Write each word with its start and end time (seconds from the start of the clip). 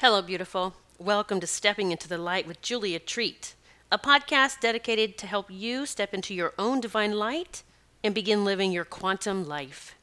Hello, 0.00 0.20
beautiful. 0.20 0.74
Welcome 0.98 1.40
to 1.40 1.46
Stepping 1.46 1.90
into 1.90 2.06
the 2.06 2.18
Light 2.18 2.46
with 2.46 2.60
Julia 2.60 2.98
Treat, 2.98 3.54
a 3.90 3.96
podcast 3.96 4.60
dedicated 4.60 5.16
to 5.16 5.26
help 5.26 5.46
you 5.50 5.86
step 5.86 6.12
into 6.12 6.34
your 6.34 6.52
own 6.58 6.82
divine 6.82 7.12
light 7.12 7.62
and 8.04 8.14
begin 8.14 8.44
living 8.44 8.72
your 8.72 8.84
quantum 8.84 9.48
life. 9.48 9.94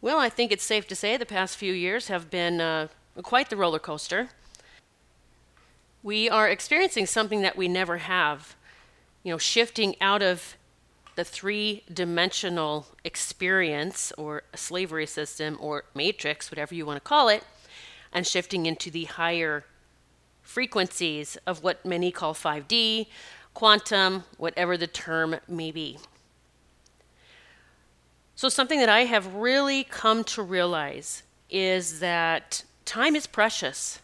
Well, 0.00 0.18
I 0.18 0.28
think 0.28 0.50
it's 0.50 0.64
safe 0.64 0.88
to 0.88 0.96
say 0.96 1.16
the 1.16 1.24
past 1.24 1.56
few 1.56 1.72
years 1.72 2.08
have 2.08 2.30
been 2.30 2.60
uh, 2.60 2.88
quite 3.22 3.48
the 3.48 3.56
roller 3.56 3.78
coaster. 3.78 4.30
We 6.02 6.28
are 6.28 6.48
experiencing 6.48 7.06
something 7.06 7.42
that 7.42 7.56
we 7.56 7.68
never 7.68 7.98
have, 7.98 8.56
you 9.22 9.30
know, 9.30 9.38
shifting 9.38 9.94
out 10.00 10.20
of 10.20 10.56
the 11.14 11.22
three 11.22 11.84
dimensional 11.92 12.88
experience 13.04 14.12
or 14.18 14.42
slavery 14.56 15.06
system 15.06 15.58
or 15.60 15.84
matrix, 15.94 16.50
whatever 16.50 16.74
you 16.74 16.84
want 16.84 16.96
to 16.96 17.08
call 17.08 17.28
it, 17.28 17.44
and 18.14 18.26
shifting 18.26 18.64
into 18.64 18.90
the 18.90 19.04
higher 19.04 19.64
frequencies 20.40 21.36
of 21.46 21.62
what 21.62 21.84
many 21.84 22.10
call 22.10 22.32
5D, 22.32 23.08
quantum, 23.52 24.24
whatever 24.38 24.76
the 24.76 24.86
term 24.86 25.36
may 25.48 25.70
be. 25.70 25.98
So, 28.36 28.48
something 28.48 28.80
that 28.80 28.88
I 28.88 29.04
have 29.04 29.34
really 29.34 29.84
come 29.84 30.24
to 30.24 30.42
realize 30.42 31.22
is 31.50 32.00
that 32.00 32.64
time 32.84 33.14
is 33.14 33.26
precious 33.26 34.00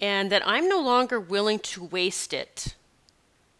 and 0.00 0.30
that 0.30 0.42
I'm 0.46 0.68
no 0.68 0.80
longer 0.80 1.20
willing 1.20 1.60
to 1.60 1.84
waste 1.84 2.32
it 2.32 2.74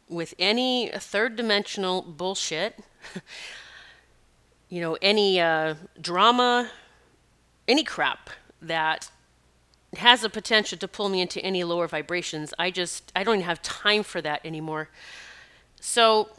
with 0.09 0.34
any 0.38 0.91
third 0.92 1.36
dimensional 1.36 2.02
bullshit, 2.02 2.78
you 4.69 4.80
know, 4.80 4.98
any 5.00 5.41
uh, 5.41 5.74
drama, 6.00 6.70
any 7.69 7.84
crap 7.84 8.30
that 8.61 9.11
has 9.96 10.23
the 10.23 10.30
potential 10.30 10.78
to 10.78 10.88
pull 10.88 11.09
me 11.09 11.20
into 11.20 11.41
any 11.41 11.64
lower 11.64 11.87
vibrations. 11.87 12.55
I 12.59 12.70
just, 12.70 13.12
I 13.14 13.25
don't 13.25 13.36
even 13.36 13.47
have 13.47 13.61
time 13.62 14.03
for 14.03 14.20
that 14.22 14.41
anymore. 14.44 14.89
So, 15.80 16.30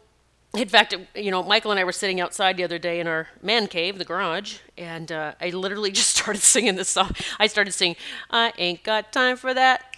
in 0.56 0.68
fact, 0.68 0.96
you 1.16 1.32
know, 1.32 1.44
Michael 1.44 1.72
and 1.72 1.80
I 1.80 1.84
were 1.84 1.92
sitting 1.92 2.20
outside 2.20 2.58
the 2.58 2.64
other 2.64 2.80
day 2.80 3.00
in 3.00 3.08
our 3.08 3.28
man 3.42 3.68
cave, 3.68 3.98
the 3.98 4.06
garage, 4.06 4.58
and 4.78 5.12
uh, 5.12 5.34
I 5.42 5.50
literally 5.50 5.92
just 6.00 6.18
started 6.18 6.42
singing 6.42 6.76
this 6.76 6.90
song. 6.90 7.12
I 7.40 7.48
started 7.48 7.74
singing, 7.74 7.98
I 8.30 8.54
ain't 8.58 8.84
got 8.84 9.12
time 9.12 9.38
for 9.38 9.54
that. 9.54 9.96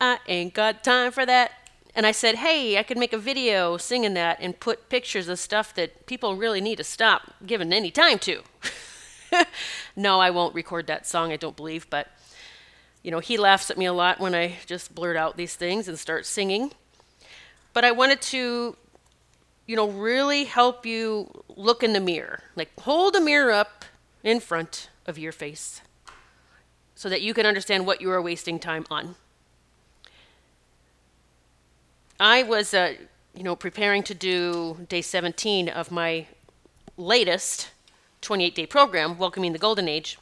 I 0.00 0.18
ain't 0.26 0.54
got 0.54 0.82
time 0.82 1.12
for 1.12 1.24
that. 1.26 1.52
And 1.94 2.06
I 2.06 2.12
said, 2.12 2.36
hey, 2.36 2.78
I 2.78 2.82
could 2.82 2.96
make 2.96 3.12
a 3.12 3.18
video 3.18 3.76
singing 3.76 4.14
that 4.14 4.38
and 4.40 4.58
put 4.58 4.88
pictures 4.88 5.28
of 5.28 5.38
stuff 5.38 5.74
that 5.74 6.06
people 6.06 6.36
really 6.36 6.60
need 6.60 6.76
to 6.76 6.84
stop 6.84 7.34
giving 7.44 7.72
any 7.72 7.90
time 7.90 8.18
to. 8.20 8.42
no, 9.96 10.18
I 10.18 10.30
won't 10.30 10.54
record 10.54 10.86
that 10.86 11.06
song, 11.06 11.32
I 11.32 11.36
don't 11.36 11.56
believe, 11.56 11.88
but 11.90 12.08
you 13.02 13.10
know, 13.10 13.18
he 13.18 13.36
laughs 13.36 13.70
at 13.70 13.78
me 13.78 13.86
a 13.86 13.92
lot 13.92 14.20
when 14.20 14.34
I 14.34 14.56
just 14.66 14.94
blurt 14.94 15.16
out 15.16 15.36
these 15.36 15.56
things 15.56 15.88
and 15.88 15.98
start 15.98 16.24
singing. 16.24 16.72
But 17.72 17.84
I 17.84 17.90
wanted 17.90 18.22
to, 18.22 18.76
you 19.66 19.76
know, 19.76 19.88
really 19.88 20.44
help 20.44 20.86
you 20.86 21.44
look 21.56 21.82
in 21.82 21.92
the 21.92 22.00
mirror. 22.00 22.40
Like, 22.54 22.70
hold 22.80 23.16
a 23.16 23.20
mirror 23.20 23.50
up 23.50 23.84
in 24.22 24.40
front 24.40 24.88
of 25.06 25.18
your 25.18 25.32
face 25.32 25.80
so 26.94 27.08
that 27.08 27.22
you 27.22 27.34
can 27.34 27.46
understand 27.46 27.86
what 27.86 28.00
you 28.00 28.10
are 28.10 28.22
wasting 28.22 28.58
time 28.58 28.86
on. 28.90 29.16
I 32.20 32.44
was, 32.44 32.72
uh, 32.72 32.94
you 33.34 33.42
know, 33.42 33.56
preparing 33.56 34.04
to 34.04 34.14
do 34.14 34.86
day 34.88 35.02
17 35.02 35.68
of 35.68 35.90
my 35.90 36.26
latest 36.96 37.70
28 38.20 38.54
day 38.54 38.66
program, 38.66 39.18
Welcoming 39.18 39.52
the 39.52 39.58
Golden 39.58 39.88
Age. 39.88 40.18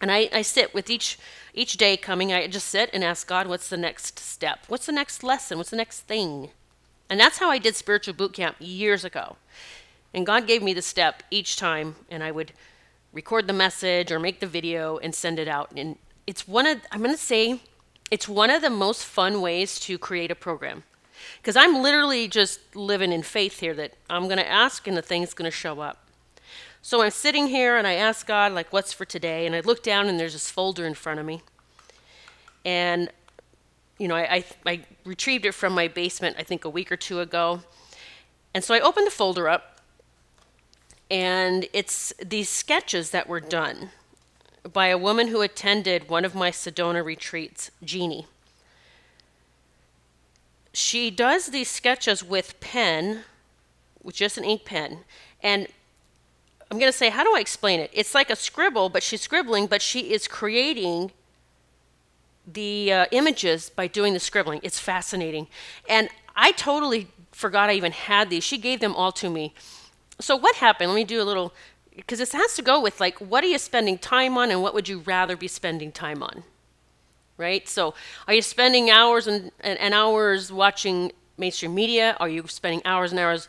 And 0.00 0.10
I, 0.10 0.28
I 0.32 0.42
sit 0.42 0.74
with 0.74 0.90
each 0.90 1.18
each 1.56 1.78
day 1.78 1.96
coming, 1.96 2.32
I 2.32 2.46
just 2.48 2.68
sit 2.68 2.90
and 2.92 3.02
ask 3.02 3.26
God, 3.26 3.46
what's 3.46 3.68
the 3.68 3.78
next 3.78 4.18
step? 4.18 4.64
What's 4.68 4.84
the 4.84 4.92
next 4.92 5.22
lesson? 5.22 5.56
What's 5.56 5.70
the 5.70 5.76
next 5.76 6.00
thing? 6.00 6.50
And 7.08 7.18
that's 7.18 7.38
how 7.38 7.50
I 7.50 7.58
did 7.58 7.74
spiritual 7.74 8.12
boot 8.12 8.34
camp 8.34 8.56
years 8.60 9.04
ago. 9.04 9.36
And 10.12 10.26
God 10.26 10.46
gave 10.46 10.62
me 10.62 10.74
the 10.74 10.82
step 10.82 11.22
each 11.30 11.56
time, 11.56 11.96
and 12.10 12.22
I 12.22 12.30
would 12.30 12.52
record 13.12 13.46
the 13.46 13.54
message 13.54 14.12
or 14.12 14.18
make 14.18 14.40
the 14.40 14.46
video 14.46 14.98
and 14.98 15.14
send 15.14 15.38
it 15.38 15.48
out. 15.48 15.72
And 15.74 15.96
it's 16.26 16.46
one 16.46 16.66
of, 16.66 16.78
I'm 16.92 17.02
going 17.02 17.14
to 17.14 17.20
say, 17.20 17.60
it's 18.10 18.28
one 18.28 18.50
of 18.50 18.60
the 18.60 18.70
most 18.70 19.04
fun 19.04 19.40
ways 19.40 19.80
to 19.80 19.98
create 19.98 20.30
a 20.30 20.34
program. 20.34 20.84
Because 21.40 21.56
I'm 21.56 21.82
literally 21.82 22.28
just 22.28 22.76
living 22.76 23.12
in 23.12 23.22
faith 23.22 23.60
here 23.60 23.74
that 23.74 23.94
I'm 24.10 24.24
going 24.24 24.36
to 24.36 24.48
ask 24.48 24.86
and 24.86 24.96
the 24.96 25.02
thing's 25.02 25.32
going 25.32 25.50
to 25.50 25.56
show 25.56 25.80
up. 25.80 26.05
So 26.86 27.02
I'm 27.02 27.10
sitting 27.10 27.48
here 27.48 27.76
and 27.76 27.84
I 27.84 27.94
ask 27.94 28.28
God, 28.28 28.52
like, 28.52 28.72
what's 28.72 28.92
for 28.92 29.04
today? 29.04 29.44
And 29.44 29.56
I 29.56 29.60
look 29.60 29.82
down 29.82 30.06
and 30.06 30.20
there's 30.20 30.34
this 30.34 30.48
folder 30.48 30.86
in 30.86 30.94
front 30.94 31.18
of 31.18 31.26
me. 31.26 31.42
And, 32.64 33.10
you 33.98 34.06
know, 34.06 34.14
I, 34.14 34.36
I, 34.36 34.44
I 34.64 34.80
retrieved 35.04 35.46
it 35.46 35.52
from 35.52 35.72
my 35.72 35.88
basement, 35.88 36.36
I 36.38 36.44
think, 36.44 36.64
a 36.64 36.70
week 36.70 36.92
or 36.92 36.96
two 36.96 37.18
ago. 37.18 37.62
And 38.54 38.62
so 38.62 38.72
I 38.72 38.78
opened 38.78 39.04
the 39.04 39.10
folder 39.10 39.48
up, 39.48 39.80
and 41.10 41.66
it's 41.72 42.12
these 42.24 42.48
sketches 42.48 43.10
that 43.10 43.28
were 43.28 43.40
done 43.40 43.90
by 44.72 44.86
a 44.86 44.96
woman 44.96 45.26
who 45.26 45.40
attended 45.40 46.08
one 46.08 46.24
of 46.24 46.36
my 46.36 46.52
Sedona 46.52 47.04
retreats, 47.04 47.72
Jeannie. 47.82 48.28
She 50.72 51.10
does 51.10 51.46
these 51.46 51.68
sketches 51.68 52.22
with 52.22 52.60
pen, 52.60 53.24
with 54.04 54.14
just 54.14 54.38
an 54.38 54.44
ink 54.44 54.64
pen, 54.64 54.98
and 55.42 55.66
I'm 56.70 56.78
going 56.78 56.90
to 56.90 56.96
say, 56.96 57.10
how 57.10 57.22
do 57.22 57.34
I 57.36 57.40
explain 57.40 57.80
it? 57.80 57.90
It's 57.92 58.14
like 58.14 58.28
a 58.28 58.36
scribble, 58.36 58.88
but 58.88 59.02
she's 59.02 59.20
scribbling, 59.20 59.66
but 59.66 59.80
she 59.80 60.12
is 60.12 60.26
creating 60.26 61.12
the 62.46 62.92
uh, 62.92 63.06
images 63.12 63.70
by 63.70 63.86
doing 63.86 64.12
the 64.14 64.20
scribbling. 64.20 64.60
It's 64.62 64.78
fascinating. 64.78 65.46
And 65.88 66.08
I 66.34 66.52
totally 66.52 67.08
forgot 67.32 67.70
I 67.70 67.74
even 67.74 67.92
had 67.92 68.30
these. 68.30 68.42
She 68.42 68.58
gave 68.58 68.80
them 68.80 68.94
all 68.94 69.12
to 69.12 69.30
me. 69.30 69.54
So, 70.20 70.36
what 70.36 70.56
happened? 70.56 70.90
Let 70.90 70.96
me 70.96 71.04
do 71.04 71.20
a 71.20 71.24
little, 71.24 71.52
because 71.94 72.18
this 72.18 72.32
has 72.32 72.54
to 72.54 72.62
go 72.62 72.80
with 72.80 73.00
like, 73.00 73.18
what 73.20 73.44
are 73.44 73.48
you 73.48 73.58
spending 73.58 73.98
time 73.98 74.36
on 74.38 74.50
and 74.50 74.62
what 74.62 74.74
would 74.74 74.88
you 74.88 75.00
rather 75.00 75.36
be 75.36 75.48
spending 75.48 75.92
time 75.92 76.22
on? 76.22 76.42
Right? 77.36 77.68
So, 77.68 77.94
are 78.26 78.34
you 78.34 78.42
spending 78.42 78.90
hours 78.90 79.26
and, 79.26 79.52
and, 79.60 79.78
and 79.78 79.94
hours 79.94 80.50
watching 80.50 81.12
mainstream 81.36 81.74
media? 81.74 82.16
Are 82.18 82.28
you 82.28 82.46
spending 82.48 82.80
hours 82.84 83.12
and 83.12 83.20
hours? 83.20 83.48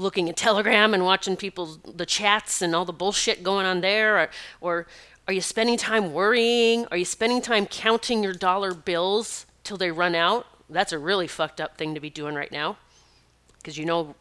Looking 0.00 0.28
at 0.28 0.36
Telegram 0.36 0.94
and 0.94 1.04
watching 1.04 1.36
people's 1.36 1.78
the 1.78 2.06
chats 2.06 2.62
and 2.62 2.74
all 2.74 2.84
the 2.84 2.92
bullshit 2.92 3.42
going 3.42 3.66
on 3.66 3.80
there, 3.80 4.18
or, 4.18 4.30
or 4.60 4.86
are 5.28 5.34
you 5.34 5.40
spending 5.40 5.76
time 5.76 6.12
worrying? 6.12 6.86
Are 6.90 6.96
you 6.96 7.04
spending 7.04 7.40
time 7.42 7.66
counting 7.66 8.22
your 8.22 8.32
dollar 8.32 8.74
bills 8.74 9.46
till 9.62 9.76
they 9.76 9.90
run 9.90 10.14
out? 10.14 10.46
That's 10.68 10.92
a 10.92 10.98
really 10.98 11.26
fucked 11.26 11.60
up 11.60 11.76
thing 11.76 11.94
to 11.94 12.00
be 12.00 12.10
doing 12.10 12.34
right 12.34 12.50
now, 12.50 12.78
because 13.58 13.76
you 13.76 13.84
know, 13.84 14.14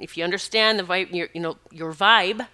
if 0.00 0.16
you 0.16 0.24
understand 0.24 0.78
the 0.78 0.82
vibe, 0.82 1.14
your, 1.14 1.28
you 1.32 1.40
know 1.40 1.56
your 1.70 1.92
vibe, 1.92 2.46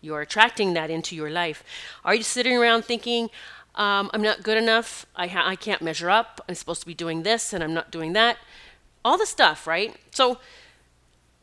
you 0.00 0.14
are 0.14 0.20
attracting 0.20 0.74
that 0.74 0.90
into 0.90 1.16
your 1.16 1.30
life. 1.30 1.64
Are 2.04 2.14
you 2.14 2.22
sitting 2.22 2.56
around 2.56 2.84
thinking? 2.84 3.30
Um, 3.74 4.10
I'm 4.12 4.22
not 4.22 4.42
good 4.42 4.58
enough. 4.58 5.06
I, 5.14 5.28
ha- 5.28 5.46
I 5.46 5.54
can't 5.54 5.80
measure 5.80 6.10
up. 6.10 6.40
I'm 6.48 6.56
supposed 6.56 6.80
to 6.80 6.86
be 6.86 6.94
doing 6.94 7.22
this 7.22 7.52
and 7.52 7.62
I'm 7.62 7.74
not 7.74 7.92
doing 7.92 8.12
that. 8.14 8.36
All 9.04 9.16
the 9.16 9.26
stuff, 9.26 9.68
right? 9.68 9.94
So 10.10 10.38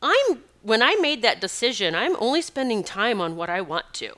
I'm 0.02 0.42
when 0.66 0.82
I 0.82 0.96
made 0.96 1.22
that 1.22 1.40
decision, 1.40 1.94
I'm 1.94 2.16
only 2.18 2.42
spending 2.42 2.82
time 2.82 3.20
on 3.20 3.36
what 3.36 3.48
I 3.48 3.60
want 3.60 3.94
to. 3.94 4.14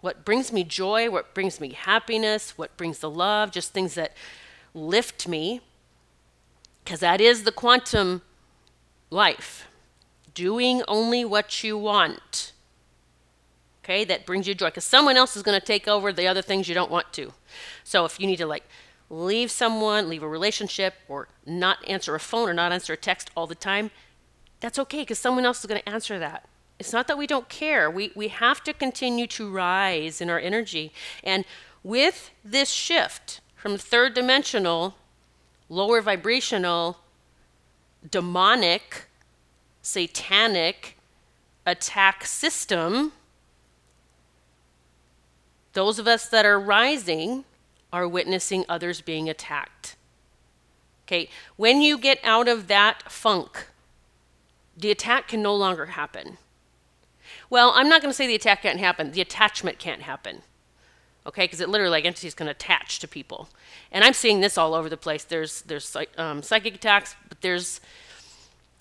What 0.00 0.24
brings 0.24 0.52
me 0.52 0.62
joy, 0.62 1.10
what 1.10 1.34
brings 1.34 1.58
me 1.60 1.70
happiness, 1.70 2.56
what 2.56 2.76
brings 2.76 3.00
the 3.00 3.10
love, 3.10 3.50
just 3.50 3.72
things 3.72 3.94
that 3.94 4.12
lift 4.72 5.26
me. 5.26 5.60
Because 6.84 7.00
that 7.00 7.20
is 7.20 7.42
the 7.42 7.50
quantum 7.50 8.22
life. 9.10 9.66
Doing 10.32 10.84
only 10.86 11.24
what 11.24 11.64
you 11.64 11.76
want. 11.76 12.52
Okay, 13.82 14.04
that 14.04 14.24
brings 14.24 14.46
you 14.46 14.54
joy. 14.54 14.68
Because 14.68 14.84
someone 14.84 15.16
else 15.16 15.36
is 15.36 15.42
going 15.42 15.58
to 15.58 15.66
take 15.66 15.88
over 15.88 16.12
the 16.12 16.28
other 16.28 16.42
things 16.42 16.68
you 16.68 16.74
don't 16.74 16.90
want 16.90 17.12
to. 17.14 17.32
So 17.82 18.04
if 18.04 18.20
you 18.20 18.28
need 18.28 18.36
to, 18.36 18.46
like, 18.46 18.64
leave 19.10 19.50
someone, 19.50 20.08
leave 20.08 20.22
a 20.22 20.28
relationship, 20.28 20.94
or 21.08 21.26
not 21.44 21.78
answer 21.88 22.14
a 22.14 22.20
phone 22.20 22.48
or 22.48 22.54
not 22.54 22.70
answer 22.70 22.92
a 22.92 22.96
text 22.96 23.32
all 23.36 23.48
the 23.48 23.56
time, 23.56 23.90
that's 24.62 24.78
okay 24.78 25.00
because 25.00 25.18
someone 25.18 25.44
else 25.44 25.60
is 25.60 25.66
going 25.66 25.82
to 25.82 25.88
answer 25.88 26.18
that. 26.20 26.48
It's 26.78 26.92
not 26.92 27.08
that 27.08 27.18
we 27.18 27.26
don't 27.26 27.48
care. 27.48 27.90
We, 27.90 28.12
we 28.14 28.28
have 28.28 28.62
to 28.64 28.72
continue 28.72 29.26
to 29.26 29.50
rise 29.50 30.20
in 30.20 30.30
our 30.30 30.38
energy. 30.38 30.92
And 31.22 31.44
with 31.82 32.30
this 32.44 32.70
shift 32.70 33.40
from 33.56 33.76
third 33.76 34.14
dimensional, 34.14 34.94
lower 35.68 36.00
vibrational, 36.00 36.98
demonic, 38.08 39.06
satanic 39.82 40.96
attack 41.66 42.24
system, 42.24 43.12
those 45.72 45.98
of 45.98 46.06
us 46.06 46.28
that 46.28 46.46
are 46.46 46.60
rising 46.60 47.44
are 47.92 48.06
witnessing 48.06 48.64
others 48.68 49.00
being 49.00 49.28
attacked. 49.28 49.96
Okay, 51.04 51.28
when 51.56 51.82
you 51.82 51.98
get 51.98 52.20
out 52.22 52.46
of 52.46 52.68
that 52.68 53.10
funk, 53.10 53.68
the 54.76 54.90
attack 54.90 55.28
can 55.28 55.42
no 55.42 55.54
longer 55.54 55.86
happen. 55.86 56.38
Well, 57.50 57.72
I'm 57.74 57.88
not 57.88 58.00
going 58.00 58.10
to 58.10 58.16
say 58.16 58.26
the 58.26 58.34
attack 58.34 58.62
can't 58.62 58.80
happen, 58.80 59.12
the 59.12 59.20
attachment 59.20 59.78
can't 59.78 60.02
happen. 60.02 60.42
okay? 61.26 61.44
Because 61.44 61.60
it 61.60 61.68
literally 61.68 61.90
like 61.90 62.04
entities 62.04 62.34
can 62.34 62.48
attach 62.48 62.98
to 63.00 63.08
people, 63.08 63.48
and 63.90 64.04
I'm 64.04 64.14
seeing 64.14 64.40
this 64.40 64.58
all 64.58 64.74
over 64.74 64.88
the 64.88 64.96
place. 64.96 65.24
There's 65.24 65.62
there's 65.62 65.96
um, 66.18 66.42
psychic 66.42 66.74
attacks, 66.74 67.14
but 67.28 67.40
there's 67.40 67.80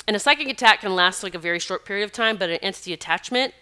and 0.07 0.15
a 0.15 0.19
psychic 0.19 0.49
attack 0.49 0.81
can 0.81 0.95
last 0.95 1.23
like 1.23 1.35
a 1.35 1.39
very 1.39 1.59
short 1.59 1.85
period 1.85 2.03
of 2.03 2.11
time, 2.11 2.37
but 2.37 2.49
an 2.49 2.57
entity 2.57 2.93
attachment 2.93 3.53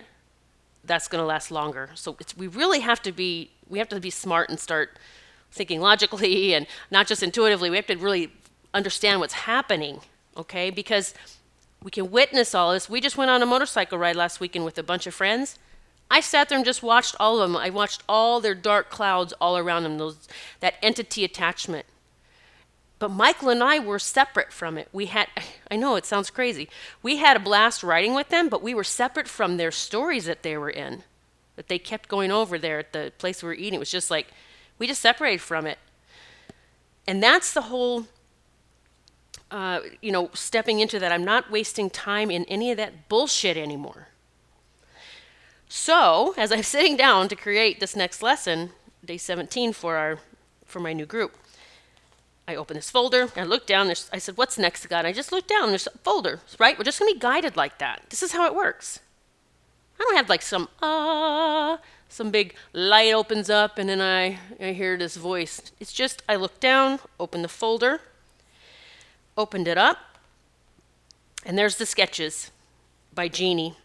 that's 0.83 1.07
going 1.07 1.21
to 1.21 1.25
last 1.25 1.51
longer. 1.51 1.89
So 1.95 2.15
it's, 2.19 2.35
we 2.35 2.47
really 2.47 2.79
have 2.79 3.01
to 3.03 3.11
be 3.11 3.51
we 3.67 3.79
have 3.79 3.89
to 3.89 3.99
be 3.99 4.09
smart 4.09 4.49
and 4.49 4.59
start 4.59 4.97
thinking 5.51 5.81
logically 5.81 6.53
and 6.55 6.67
not 6.91 7.07
just 7.07 7.23
intuitively. 7.23 7.69
We 7.69 7.75
have 7.75 7.87
to 7.87 7.97
really 7.97 8.31
understand 8.73 9.19
what's 9.19 9.33
happening, 9.33 10.01
okay? 10.37 10.69
Because 10.69 11.13
we 11.83 11.91
can 11.91 12.11
witness 12.11 12.53
all 12.53 12.73
this. 12.73 12.89
We 12.89 12.99
just 13.01 13.17
went 13.17 13.31
on 13.31 13.41
a 13.41 13.45
motorcycle 13.45 13.97
ride 13.97 14.15
last 14.15 14.39
weekend 14.39 14.65
with 14.65 14.77
a 14.77 14.83
bunch 14.83 15.07
of 15.07 15.13
friends. 15.13 15.57
I 16.11 16.21
sat 16.21 16.49
there 16.49 16.57
and 16.57 16.65
just 16.65 16.83
watched 16.83 17.15
all 17.19 17.39
of 17.39 17.49
them. 17.49 17.55
I 17.55 17.69
watched 17.69 18.03
all 18.09 18.39
their 18.39 18.55
dark 18.55 18.89
clouds 18.89 19.33
all 19.39 19.57
around 19.57 19.83
them, 19.83 19.97
those 19.97 20.27
that 20.59 20.75
entity 20.81 21.23
attachment. 21.23 21.85
But 22.97 23.11
Michael 23.11 23.49
and 23.49 23.63
I 23.63 23.79
were 23.79 23.99
separate 23.99 24.51
from 24.51 24.77
it. 24.77 24.89
We 24.91 25.05
had 25.05 25.27
I 25.71 25.75
know 25.75 25.95
it 25.95 26.05
sounds 26.05 26.29
crazy. 26.29 26.69
We 27.01 27.17
had 27.17 27.37
a 27.37 27.39
blast 27.39 27.83
riding 27.83 28.13
with 28.13 28.29
them, 28.29 28.49
but 28.49 28.63
we 28.63 28.73
were 28.73 28.83
separate 28.83 29.27
from 29.27 29.57
their 29.57 29.71
stories 29.71 30.25
that 30.25 30.43
they 30.43 30.57
were 30.57 30.69
in. 30.69 31.03
That 31.55 31.67
they 31.67 31.79
kept 31.79 32.09
going 32.09 32.31
over 32.31 32.57
there 32.57 32.79
at 32.79 32.93
the 32.93 33.13
place 33.17 33.43
we 33.43 33.47
were 33.47 33.53
eating. 33.53 33.75
It 33.75 33.79
was 33.79 33.91
just 33.91 34.11
like 34.11 34.27
we 34.77 34.87
just 34.87 35.01
separated 35.01 35.41
from 35.41 35.65
it. 35.65 35.77
And 37.07 37.21
that's 37.23 37.53
the 37.53 37.63
whole 37.63 38.07
uh, 39.51 39.79
you 40.01 40.11
know, 40.11 40.29
stepping 40.33 40.79
into 40.79 40.99
that. 40.99 41.11
I'm 41.11 41.25
not 41.25 41.49
wasting 41.49 41.89
time 41.89 42.29
in 42.29 42.45
any 42.45 42.71
of 42.71 42.77
that 42.77 43.09
bullshit 43.09 43.57
anymore. 43.57 44.09
So, 45.67 46.33
as 46.37 46.51
I'm 46.51 46.63
sitting 46.75 46.97
down 46.97 47.27
to 47.29 47.35
create 47.35 47.79
this 47.79 47.95
next 47.95 48.21
lesson, 48.21 48.71
day 49.03 49.17
17 49.17 49.73
for 49.73 49.95
our 49.95 50.19
for 50.65 50.79
my 50.79 50.93
new 50.93 51.05
group, 51.05 51.35
I 52.47 52.55
open 52.55 52.75
this 52.75 52.91
folder 52.91 53.29
I 53.35 53.43
look 53.43 53.65
down. 53.65 53.89
I 53.89 54.19
said, 54.19 54.37
"What's 54.37 54.57
next, 54.57 54.87
God?" 54.87 55.05
I 55.05 55.13
just 55.13 55.31
look 55.31 55.47
down. 55.47 55.69
There's 55.69 55.87
a 55.87 55.97
folder, 56.03 56.41
right? 56.59 56.77
We're 56.77 56.83
just 56.83 56.99
gonna 56.99 57.13
be 57.13 57.19
guided 57.19 57.55
like 57.55 57.79
that. 57.79 58.03
This 58.09 58.21
is 58.21 58.31
how 58.33 58.45
it 58.45 58.55
works. 58.55 58.99
I 59.99 60.03
don't 60.03 60.15
have 60.15 60.29
like 60.29 60.41
some 60.41 60.69
ah, 60.81 61.73
uh, 61.73 61.77
some 62.07 62.31
big 62.31 62.55
light 62.73 63.13
opens 63.13 63.49
up 63.49 63.77
and 63.77 63.89
then 63.89 64.01
I 64.01 64.39
I 64.59 64.73
hear 64.73 64.97
this 64.97 65.15
voice. 65.15 65.71
It's 65.79 65.93
just 65.93 66.23
I 66.29 66.35
look 66.35 66.59
down, 66.59 66.99
open 67.19 67.41
the 67.41 67.47
folder, 67.47 68.01
opened 69.39 69.69
it 69.69 69.77
up, 69.77 69.97
and 71.45 71.57
there's 71.57 71.77
the 71.77 71.85
sketches 71.85 72.51
by 73.15 73.29
Jeannie 73.29 73.77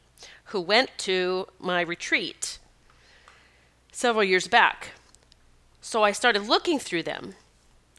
who 0.46 0.60
went 0.60 0.90
to 0.98 1.46
my 1.60 1.80
retreat 1.80 2.58
several 3.92 4.24
years 4.24 4.48
back. 4.48 4.90
So 5.80 6.02
I 6.02 6.10
started 6.10 6.48
looking 6.48 6.80
through 6.80 7.04
them. 7.04 7.34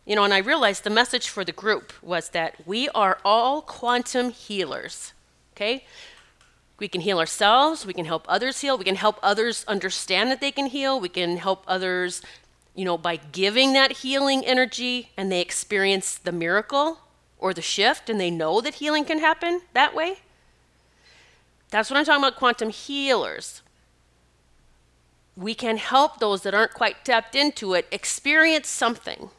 You 0.06 0.16
know, 0.16 0.24
and 0.26 0.34
I 0.34 0.40
realized 0.40 0.84
the 0.84 0.90
message 0.90 1.30
for 1.30 1.44
the 1.46 1.52
group 1.54 1.94
was 2.04 2.30
that 2.30 2.68
we 2.68 2.90
are 2.90 3.20
all 3.24 3.62
quantum 3.62 4.32
healers. 4.32 5.14
Okay? 5.54 5.86
We 6.78 6.90
can 6.90 7.02
heal 7.02 7.20
ourselves, 7.20 7.86
we 7.86 7.94
can 7.94 8.06
help 8.06 8.26
others 8.28 8.60
heal, 8.60 8.78
we 8.78 8.84
can 8.84 8.98
help 8.98 9.18
others 9.24 9.64
understand 9.66 10.30
that 10.30 10.42
they 10.42 10.52
can 10.52 10.66
heal, 10.66 11.00
we 11.00 11.08
can 11.08 11.38
help 11.38 11.64
others, 11.68 12.22
you 12.76 12.84
know, 12.84 12.98
by 12.98 13.16
giving 13.16 13.72
that 13.74 13.94
healing 14.04 14.46
energy 14.46 15.12
and 15.16 15.32
they 15.32 15.40
experience 15.40 16.18
the 16.18 16.34
miracle 16.34 17.00
or 17.38 17.54
the 17.54 17.62
shift 17.62 18.10
and 18.10 18.20
they 18.20 18.32
know 18.32 18.62
that 18.62 18.76
healing 18.76 19.06
can 19.06 19.20
happen 19.20 19.62
that 19.74 19.96
way. 19.96 20.18
That's 21.70 21.90
what 21.90 21.98
I'm 21.98 22.06
talking 22.06 22.24
about 22.24 22.38
quantum 22.38 22.70
healers. 22.70 23.62
We 25.36 25.54
can 25.54 25.78
help 25.78 26.20
those 26.20 26.44
that 26.44 26.54
aren't 26.54 26.74
quite 26.74 27.04
tapped 27.04 27.36
into 27.36 27.74
it 27.74 27.88
experience 27.92 28.70
something 28.70 29.30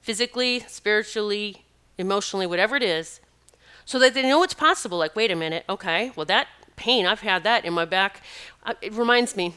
physically, 0.00 0.60
spiritually, 0.68 1.64
emotionally, 1.98 2.46
whatever 2.46 2.76
it 2.76 2.82
is, 2.82 3.20
so 3.84 3.98
that 3.98 4.14
they 4.14 4.22
know 4.22 4.42
it's 4.42 4.54
possible. 4.54 4.98
Like, 4.98 5.16
wait 5.16 5.30
a 5.30 5.36
minute, 5.36 5.64
okay, 5.68 6.12
well, 6.14 6.26
that 6.26 6.48
pain, 6.76 7.06
I've 7.06 7.20
had 7.20 7.44
that 7.44 7.64
in 7.64 7.72
my 7.72 7.84
back. 7.84 8.22
Uh, 8.64 8.74
it 8.80 8.92
reminds 8.92 9.36
me, 9.36 9.54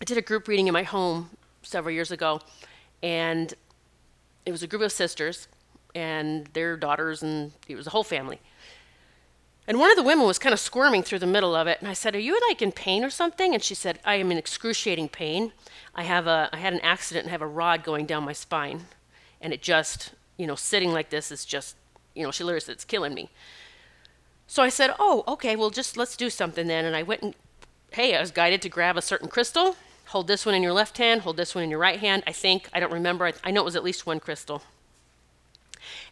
I 0.00 0.04
did 0.04 0.18
a 0.18 0.22
group 0.22 0.48
reading 0.48 0.66
in 0.66 0.72
my 0.72 0.82
home 0.82 1.30
several 1.62 1.94
years 1.94 2.10
ago, 2.10 2.40
and 3.02 3.54
it 4.44 4.50
was 4.50 4.62
a 4.62 4.66
group 4.66 4.82
of 4.82 4.92
sisters 4.92 5.48
and 5.94 6.46
their 6.52 6.76
daughters, 6.76 7.22
and 7.22 7.52
it 7.68 7.76
was 7.76 7.86
a 7.86 7.90
whole 7.90 8.04
family. 8.04 8.40
And 9.66 9.78
one 9.78 9.90
of 9.90 9.96
the 9.96 10.02
women 10.02 10.26
was 10.26 10.38
kind 10.38 10.52
of 10.52 10.58
squirming 10.58 11.02
through 11.02 11.20
the 11.20 11.26
middle 11.26 11.54
of 11.54 11.66
it, 11.66 11.78
and 11.80 11.88
I 11.88 11.92
said, 11.92 12.16
"Are 12.16 12.20
you 12.20 12.38
like 12.48 12.60
in 12.60 12.72
pain 12.72 13.04
or 13.04 13.10
something?" 13.10 13.54
And 13.54 13.62
she 13.62 13.74
said, 13.74 14.00
"I 14.04 14.16
am 14.16 14.32
in 14.32 14.38
excruciating 14.38 15.10
pain. 15.10 15.52
I 15.94 16.02
have 16.02 16.26
a 16.26 16.48
I 16.52 16.56
had 16.56 16.72
an 16.72 16.80
accident 16.80 17.24
and 17.24 17.30
have 17.30 17.42
a 17.42 17.46
rod 17.46 17.84
going 17.84 18.06
down 18.06 18.24
my 18.24 18.32
spine, 18.32 18.86
and 19.40 19.52
it 19.52 19.62
just, 19.62 20.14
you 20.36 20.46
know, 20.46 20.56
sitting 20.56 20.92
like 20.92 21.10
this 21.10 21.30
is 21.30 21.44
just, 21.44 21.76
you 22.14 22.24
know, 22.24 22.32
she 22.32 22.42
literally 22.42 22.60
said 22.60 22.72
it's 22.72 22.84
killing 22.84 23.14
me." 23.14 23.30
So 24.48 24.62
I 24.62 24.68
said, 24.68 24.94
"Oh, 24.98 25.22
okay. 25.28 25.54
Well, 25.54 25.70
just 25.70 25.96
let's 25.96 26.16
do 26.16 26.28
something 26.28 26.66
then." 26.66 26.84
And 26.84 26.96
I 26.96 27.04
went 27.04 27.22
and, 27.22 27.34
hey, 27.92 28.16
I 28.16 28.20
was 28.20 28.32
guided 28.32 28.62
to 28.62 28.68
grab 28.68 28.96
a 28.96 29.02
certain 29.02 29.28
crystal. 29.28 29.76
Hold 30.06 30.26
this 30.26 30.44
one 30.44 30.56
in 30.56 30.62
your 30.62 30.72
left 30.72 30.98
hand. 30.98 31.22
Hold 31.22 31.36
this 31.36 31.54
one 31.54 31.62
in 31.62 31.70
your 31.70 31.78
right 31.78 32.00
hand. 32.00 32.24
I 32.26 32.32
think 32.32 32.68
I 32.72 32.80
don't 32.80 32.92
remember. 32.92 33.26
I, 33.26 33.32
I 33.44 33.50
know 33.52 33.62
it 33.62 33.64
was 33.64 33.76
at 33.76 33.84
least 33.84 34.06
one 34.06 34.18
crystal. 34.18 34.62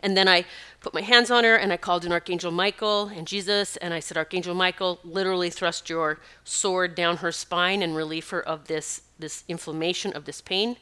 And 0.02 0.16
then 0.16 0.28
I 0.28 0.44
put 0.80 0.94
my 0.94 1.02
hands 1.02 1.30
on 1.30 1.44
her 1.44 1.56
and 1.56 1.72
I 1.72 1.76
called 1.76 2.04
in 2.04 2.12
Archangel 2.12 2.50
Michael 2.50 3.08
and 3.08 3.26
Jesus 3.26 3.76
and 3.76 3.92
I 3.92 4.00
said, 4.00 4.16
Archangel 4.16 4.54
Michael, 4.54 4.98
literally 5.04 5.50
thrust 5.50 5.90
your 5.90 6.18
sword 6.44 6.94
down 6.94 7.18
her 7.18 7.32
spine 7.32 7.82
and 7.82 7.94
relieve 7.94 8.28
her 8.30 8.40
of 8.40 8.66
this, 8.66 9.02
this 9.18 9.44
inflammation, 9.48 10.12
of 10.12 10.24
this 10.24 10.40
pain. 10.40 10.76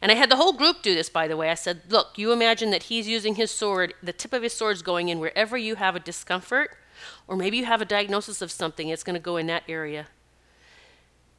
And 0.00 0.10
I 0.10 0.14
had 0.14 0.30
the 0.30 0.36
whole 0.36 0.52
group 0.52 0.82
do 0.82 0.94
this, 0.94 1.10
by 1.10 1.28
the 1.28 1.36
way. 1.36 1.50
I 1.50 1.54
said, 1.54 1.82
Look, 1.88 2.16
you 2.16 2.32
imagine 2.32 2.70
that 2.70 2.84
he's 2.84 3.06
using 3.06 3.34
his 3.34 3.50
sword, 3.50 3.92
the 4.02 4.12
tip 4.12 4.32
of 4.32 4.42
his 4.42 4.54
sword 4.54 4.76
is 4.76 4.82
going 4.82 5.08
in 5.08 5.18
wherever 5.18 5.58
you 5.58 5.74
have 5.74 5.94
a 5.94 6.00
discomfort, 6.00 6.76
or 7.28 7.36
maybe 7.36 7.58
you 7.58 7.66
have 7.66 7.82
a 7.82 7.86
diagnosis 7.86 8.40
of 8.40 8.50
something, 8.50 8.88
it's 8.88 9.02
going 9.02 9.14
to 9.14 9.20
go 9.20 9.36
in 9.36 9.46
that 9.48 9.64
area. 9.68 10.06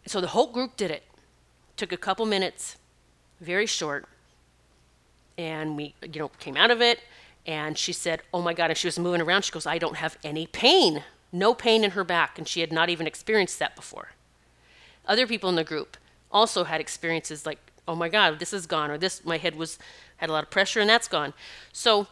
So 0.06 0.21
the 0.21 0.27
whole 0.27 0.51
group 0.51 0.77
did 0.77 0.91
it. 0.91 1.03
Took 1.75 1.91
a 1.91 1.98
couple 1.98 2.25
minutes, 2.25 2.77
very 3.41 3.65
short 3.65 4.07
and 5.37 5.75
we 5.75 5.93
you 6.01 6.19
know 6.19 6.29
came 6.39 6.57
out 6.57 6.71
of 6.71 6.81
it 6.81 6.99
and 7.45 7.77
she 7.77 7.93
said 7.93 8.21
oh 8.33 8.41
my 8.41 8.53
god 8.53 8.69
and 8.69 8.77
she 8.77 8.87
was 8.87 8.97
moving 8.97 9.21
around 9.21 9.43
she 9.43 9.51
goes 9.51 9.65
i 9.65 9.77
don't 9.77 9.97
have 9.97 10.17
any 10.23 10.47
pain 10.47 11.03
no 11.35 11.53
pain 11.53 11.83
in 11.83 11.91
her 11.91 12.03
back 12.03 12.37
and 12.37 12.47
she 12.47 12.61
had 12.61 12.71
not 12.71 12.89
even 12.89 13.05
experienced 13.05 13.59
that 13.59 13.75
before. 13.75 14.11
Other 15.05 15.27
people 15.27 15.49
in 15.49 15.55
the 15.55 15.63
group 15.63 15.97
also 16.31 16.63
had 16.63 16.81
experiences 16.81 17.45
like 17.45 17.59
oh 17.87 17.95
my 17.95 18.09
god 18.09 18.39
this 18.39 18.53
is 18.53 18.65
gone 18.65 18.89
or 18.89 18.97
this 18.97 19.23
my 19.23 19.37
head 19.37 19.55
was 19.55 19.77
had 20.17 20.29
a 20.29 20.33
lot 20.33 20.43
of 20.43 20.50
pressure 20.50 20.79
and 20.79 20.89
that's 20.89 21.07
gone. 21.07 21.33
So 21.71 22.07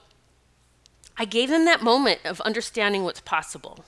i 1.18 1.26
gave 1.26 1.50
them 1.50 1.66
that 1.66 1.82
moment 1.82 2.20
of 2.26 2.42
understanding 2.42 3.04
what's 3.04 3.22
possible. 3.22 3.86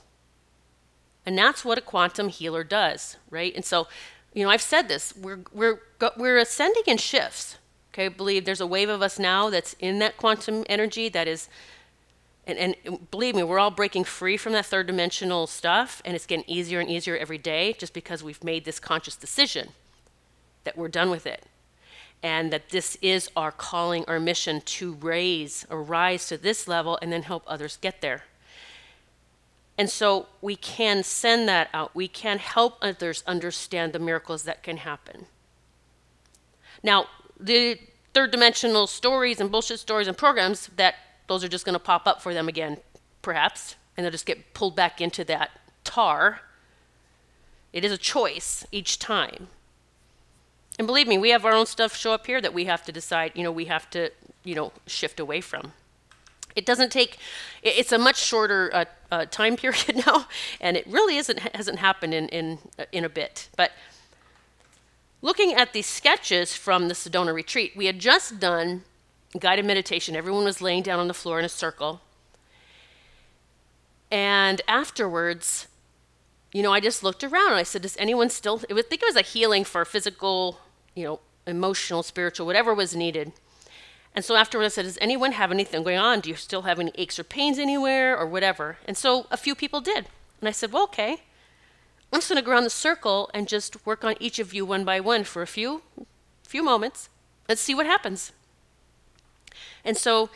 And 1.27 1.37
that's 1.37 1.65
what 1.65 1.77
a 1.77 1.81
quantum 1.81 2.29
healer 2.29 2.63
does 2.63 3.17
right? 3.29 3.53
And 3.53 3.65
so 3.65 3.87
you 4.33 4.43
know 4.43 4.49
i've 4.49 4.61
said 4.61 4.87
this 4.87 5.13
we're 5.15 5.39
we're 5.53 5.81
we're 6.17 6.37
ascending 6.37 6.83
in 6.87 6.97
shifts 6.97 7.57
Okay, 7.95 8.09
believe 8.09 8.43
there's 8.43 8.59
a 8.59 8.67
wave 8.67 8.89
of 8.89 9.01
us 9.01 9.17
now 9.17 9.49
that's 9.49 9.73
in 9.79 9.99
that 9.99 10.17
quantum 10.17 10.65
energy 10.67 11.07
that 11.07 11.29
is, 11.29 11.47
and, 12.45 12.59
and 12.59 13.09
believe 13.09 13.35
me, 13.35 13.43
we're 13.43 13.57
all 13.57 13.71
breaking 13.71 14.03
free 14.03 14.35
from 14.35 14.51
that 14.51 14.65
third 14.65 14.87
dimensional 14.87 15.47
stuff, 15.47 16.01
and 16.03 16.13
it's 16.13 16.25
getting 16.25 16.43
easier 16.45 16.81
and 16.81 16.89
easier 16.89 17.15
every 17.15 17.37
day 17.37 17.71
just 17.71 17.93
because 17.93 18.21
we've 18.21 18.43
made 18.43 18.65
this 18.65 18.81
conscious 18.81 19.15
decision 19.15 19.69
that 20.65 20.77
we're 20.77 20.89
done 20.89 21.09
with 21.09 21.25
it. 21.25 21.45
And 22.21 22.51
that 22.51 22.67
this 22.67 22.97
is 23.01 23.29
our 23.33 23.53
calling, 23.53 24.03
our 24.09 24.19
mission 24.19 24.59
to 24.59 24.95
raise 24.95 25.65
or 25.69 25.81
rise 25.81 26.27
to 26.27 26.37
this 26.37 26.67
level 26.67 26.99
and 27.01 27.13
then 27.13 27.21
help 27.23 27.43
others 27.47 27.77
get 27.77 28.01
there. 28.01 28.25
And 29.77 29.89
so 29.89 30.25
we 30.41 30.57
can 30.57 31.01
send 31.01 31.47
that 31.47 31.69
out. 31.73 31.95
We 31.95 32.09
can 32.09 32.39
help 32.39 32.77
others 32.81 33.23
understand 33.25 33.93
the 33.93 33.99
miracles 33.99 34.43
that 34.43 34.63
can 34.63 34.77
happen. 34.77 35.27
Now, 36.83 37.07
the 37.39 37.79
third 38.13 38.31
dimensional 38.31 38.87
stories 38.87 39.39
and 39.39 39.51
bullshit 39.51 39.79
stories 39.79 40.07
and 40.07 40.17
programs 40.17 40.67
that 40.77 40.95
those 41.27 41.43
are 41.43 41.47
just 41.47 41.65
going 41.65 41.73
to 41.73 41.79
pop 41.79 42.07
up 42.07 42.21
for 42.21 42.33
them 42.33 42.47
again, 42.47 42.77
perhaps, 43.21 43.75
and 43.95 44.03
they'll 44.03 44.11
just 44.11 44.25
get 44.25 44.53
pulled 44.53 44.75
back 44.75 45.01
into 45.01 45.23
that 45.25 45.51
tar. 45.83 46.41
It 47.73 47.83
is 47.83 47.91
a 47.91 47.97
choice 47.97 48.65
each 48.71 48.99
time. 48.99 49.47
And 50.77 50.87
believe 50.87 51.07
me, 51.07 51.17
we 51.17 51.29
have 51.29 51.45
our 51.45 51.53
own 51.53 51.65
stuff 51.65 51.95
show 51.95 52.13
up 52.13 52.25
here 52.25 52.41
that 52.41 52.53
we 52.53 52.65
have 52.65 52.83
to 52.83 52.91
decide, 52.91 53.31
you 53.35 53.43
know, 53.43 53.51
we 53.51 53.65
have 53.65 53.89
to, 53.91 54.11
you 54.43 54.55
know, 54.55 54.71
shift 54.87 55.19
away 55.19 55.41
from. 55.41 55.71
It 56.55 56.65
doesn't 56.65 56.91
take, 56.91 57.17
it's 57.63 57.91
a 57.91 57.97
much 57.97 58.17
shorter 58.17 58.69
uh, 58.73 58.85
uh, 59.11 59.25
time 59.25 59.55
period 59.57 60.03
now, 60.05 60.27
and 60.61 60.77
it 60.77 60.85
really 60.87 61.17
isn't, 61.17 61.39
hasn't 61.39 61.79
happened 61.79 62.13
in, 62.13 62.29
in, 62.29 62.59
in 62.91 63.03
a 63.03 63.09
bit. 63.09 63.49
But 63.55 63.71
looking 65.25 65.55
at 65.55 65.73
these 65.73 65.87
sketches 65.87 66.53
from 66.53 66.87
the 66.87 66.93
Sedona 66.93 67.33
retreat, 67.33 67.73
we 67.75 67.87
had 67.87 67.97
just 67.97 68.39
done 68.39 68.83
guided 69.39 69.65
meditation. 69.65 70.15
Everyone 70.15 70.45
was 70.45 70.61
laying 70.61 70.83
down 70.83 70.99
on 70.99 71.07
the 71.07 71.15
floor 71.15 71.39
in 71.39 71.45
a 71.45 71.49
circle. 71.49 72.01
And 74.11 74.61
afterwards, 74.67 75.67
you 76.53 76.61
know, 76.61 76.71
I 76.71 76.79
just 76.79 77.01
looked 77.01 77.23
around 77.23 77.53
and 77.53 77.59
I 77.59 77.63
said, 77.63 77.81
Does 77.81 77.97
anyone 77.97 78.29
still, 78.29 78.61
I 78.69 78.81
think 78.83 79.01
it 79.01 79.07
was 79.07 79.15
a 79.15 79.23
healing 79.23 79.63
for 79.63 79.83
physical, 79.83 80.59
you 80.93 81.03
know, 81.03 81.19
emotional, 81.47 82.03
spiritual, 82.03 82.45
whatever 82.45 82.75
was 82.75 82.95
needed. 82.95 83.33
And 84.13 84.23
so 84.23 84.35
afterwards, 84.35 84.73
I 84.73 84.75
said, 84.75 84.85
Does 84.85 84.99
anyone 85.01 85.31
have 85.31 85.51
anything 85.51 85.81
going 85.81 85.97
on? 85.97 86.19
Do 86.19 86.29
you 86.29 86.35
still 86.35 86.61
have 86.61 86.79
any 86.79 86.91
aches 86.95 87.17
or 87.17 87.23
pains 87.23 87.57
anywhere 87.57 88.15
or 88.15 88.27
whatever? 88.27 88.77
And 88.87 88.95
so 88.95 89.25
a 89.31 89.37
few 89.37 89.55
people 89.55 89.81
did. 89.81 90.05
And 90.39 90.47
I 90.47 90.51
said, 90.51 90.71
Well, 90.71 90.83
okay. 90.83 91.23
I'm 92.15 92.21
just 92.21 92.29
going 92.29 92.41
to 92.41 92.45
go 92.45 92.53
around 92.53 92.63
the 92.63 92.69
circle 92.69 93.29
and 93.33 93.45
just 93.45 93.85
work 93.85 94.05
on 94.05 94.15
each 94.21 94.39
of 94.39 94.53
you 94.53 94.65
one 94.65 94.85
by 94.85 95.01
one 95.01 95.25
for 95.25 95.41
a 95.41 95.47
few, 95.47 95.81
few 96.43 96.63
moments. 96.63 97.09
Let's 97.49 97.59
see 97.59 97.75
what 97.75 97.85
happens. 97.85 98.31
And 99.83 99.97
so 99.97 100.29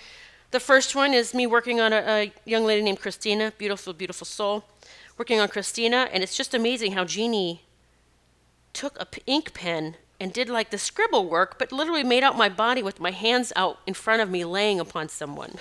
the 0.52 0.60
first 0.60 0.94
one 0.94 1.14
is 1.14 1.34
me 1.34 1.48
working 1.48 1.80
on 1.80 1.94
a, 1.94 2.04
a 2.06 2.34
young 2.44 2.66
lady 2.66 2.82
named 2.82 3.00
Christina, 3.00 3.54
beautiful, 3.58 3.94
beautiful 3.94 4.26
soul, 4.26 4.66
working 5.18 5.40
on 5.40 5.48
Christina. 5.48 6.10
And 6.12 6.22
it's 6.22 6.36
just 6.36 6.54
amazing 6.54 6.92
how 6.92 7.06
Jeannie 7.06 7.62
took 8.74 9.00
a 9.00 9.06
p- 9.06 9.24
ink 9.26 9.54
pen 9.54 9.96
and 10.20 10.34
did 10.34 10.50
like 10.50 10.72
the 10.72 10.78
scribble 10.78 11.30
work, 11.30 11.58
but 11.58 11.72
literally 11.72 12.04
made 12.04 12.24
out 12.26 12.38
my 12.38 12.50
body 12.50 12.84
with 12.84 13.00
my 13.00 13.12
hands 13.12 13.54
out 13.56 13.80
in 13.88 13.94
front 13.94 14.22
of 14.22 14.30
me, 14.30 14.44
laying 14.44 14.82
upon 14.82 15.08
someone. 15.08 15.56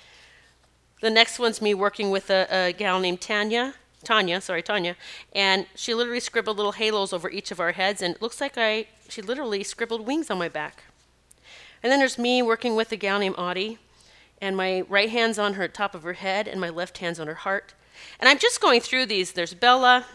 the 1.00 1.08
next 1.08 1.38
one's 1.38 1.62
me 1.62 1.72
working 1.72 2.10
with 2.10 2.28
a, 2.28 2.46
a 2.50 2.72
gal 2.74 3.00
named 3.00 3.22
Tanya. 3.22 3.72
Tanya, 4.04 4.40
sorry, 4.40 4.62
Tanya, 4.62 4.96
and 5.32 5.66
she 5.74 5.94
literally 5.94 6.20
scribbled 6.20 6.56
little 6.56 6.72
halos 6.72 7.12
over 7.12 7.30
each 7.30 7.50
of 7.50 7.60
our 7.60 7.72
heads, 7.72 8.02
and 8.02 8.14
it 8.14 8.22
looks 8.22 8.40
like 8.40 8.56
I, 8.56 8.86
she 9.08 9.22
literally 9.22 9.62
scribbled 9.64 10.06
wings 10.06 10.30
on 10.30 10.38
my 10.38 10.48
back. 10.48 10.84
And 11.82 11.90
then 11.90 11.98
there's 11.98 12.18
me 12.18 12.42
working 12.42 12.76
with 12.76 12.92
a 12.92 12.96
gal 12.96 13.18
named 13.18 13.34
Audie, 13.36 13.78
and 14.40 14.56
my 14.56 14.82
right 14.82 15.10
hand's 15.10 15.38
on 15.38 15.54
her 15.54 15.68
top 15.68 15.94
of 15.94 16.02
her 16.02 16.14
head, 16.14 16.48
and 16.48 16.60
my 16.60 16.70
left 16.70 16.98
hand's 16.98 17.20
on 17.20 17.26
her 17.26 17.34
heart. 17.34 17.74
And 18.20 18.28
I'm 18.28 18.38
just 18.38 18.60
going 18.60 18.80
through 18.80 19.06
these. 19.06 19.32
There's 19.32 19.54
Bella, 19.54 20.06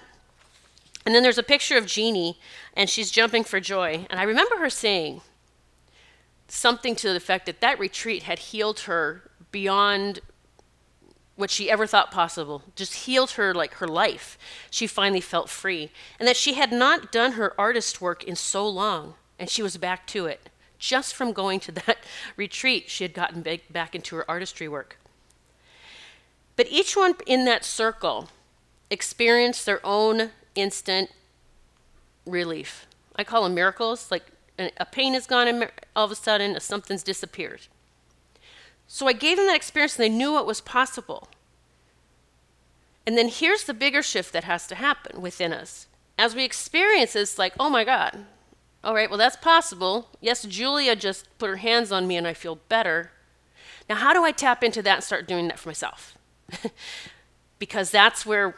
and 1.05 1.15
then 1.15 1.23
there's 1.23 1.37
a 1.37 1.43
picture 1.43 1.77
of 1.77 1.85
Jeannie, 1.85 2.39
and 2.75 2.89
she's 2.89 3.11
jumping 3.11 3.43
for 3.43 3.59
joy. 3.59 4.05
And 4.09 4.19
I 4.19 4.23
remember 4.23 4.57
her 4.57 4.69
saying 4.69 5.21
something 6.47 6.95
to 6.97 7.09
the 7.09 7.15
effect 7.15 7.45
that 7.45 7.61
that 7.61 7.79
retreat 7.79 8.23
had 8.23 8.39
healed 8.39 8.81
her 8.81 9.29
beyond 9.51 10.19
what 11.39 11.49
she 11.49 11.71
ever 11.71 11.87
thought 11.87 12.11
possible, 12.11 12.63
just 12.75 13.05
healed 13.05 13.31
her 13.31 13.53
like 13.53 13.75
her 13.75 13.87
life. 13.87 14.37
She 14.69 14.85
finally 14.85 15.21
felt 15.21 15.49
free. 15.49 15.89
And 16.19 16.27
that 16.27 16.35
she 16.35 16.55
had 16.55 16.69
not 16.69 17.13
done 17.13 17.33
her 17.33 17.53
artist 17.57 18.01
work 18.01 18.25
in 18.25 18.35
so 18.35 18.67
long, 18.67 19.13
and 19.39 19.49
she 19.49 19.63
was 19.63 19.77
back 19.77 20.05
to 20.07 20.25
it. 20.25 20.49
Just 20.79 21.15
from 21.15 21.31
going 21.31 21.61
to 21.61 21.71
that 21.87 21.99
retreat, 22.35 22.89
she 22.89 23.05
had 23.05 23.13
gotten 23.13 23.41
back 23.69 23.95
into 23.95 24.17
her 24.17 24.29
artistry 24.29 24.67
work. 24.67 24.97
But 26.57 26.67
each 26.69 26.97
one 26.97 27.15
in 27.25 27.45
that 27.45 27.63
circle 27.63 28.27
experienced 28.89 29.65
their 29.65 29.79
own 29.85 30.31
instant 30.55 31.09
relief. 32.25 32.85
I 33.15 33.23
call 33.23 33.43
them 33.45 33.55
miracles. 33.55 34.11
Like 34.11 34.25
a 34.57 34.85
pain 34.85 35.15
is 35.15 35.25
gone, 35.25 35.47
and 35.47 35.71
all 35.95 36.03
of 36.03 36.11
a 36.11 36.15
sudden 36.15 36.59
something's 36.59 37.01
disappeared. 37.01 37.67
So 38.91 39.07
I 39.07 39.13
gave 39.13 39.37
them 39.37 39.45
that 39.45 39.55
experience, 39.55 39.97
and 39.97 40.03
they 40.03 40.09
knew 40.09 40.33
what 40.33 40.47
was 40.47 40.61
possible. 40.61 41.27
And 43.05 43.15
then 43.15 43.29
here's 43.29 43.63
the 43.63 43.73
bigger 43.73 44.01
shift 44.01 44.33
that 44.33 44.45
has 44.45 44.65
to 44.65 44.75
happen 44.75 45.21
within 45.21 45.53
us. 45.53 45.85
As 46.17 46.33
we 46.33 46.43
experience 46.43 47.13
this, 47.13 47.37
like, 47.37 47.53
oh 47.59 47.69
my 47.69 47.83
God, 47.83 48.25
all 48.83 48.95
right, 48.95 49.07
well, 49.07 49.19
that's 49.19 49.35
possible. 49.35 50.09
Yes, 50.21 50.43
Julia 50.43 50.95
just 50.95 51.27
put 51.37 51.49
her 51.49 51.57
hands 51.57 51.91
on 51.91 52.07
me 52.07 52.17
and 52.17 52.25
I 52.25 52.33
feel 52.33 52.55
better. 52.67 53.11
Now, 53.87 53.95
how 53.95 54.11
do 54.11 54.23
I 54.23 54.31
tap 54.31 54.63
into 54.63 54.81
that 54.81 54.95
and 54.95 55.03
start 55.03 55.27
doing 55.27 55.47
that 55.49 55.59
for 55.59 55.69
myself? 55.69 56.17
because 57.59 57.91
that's 57.91 58.25
where 58.25 58.55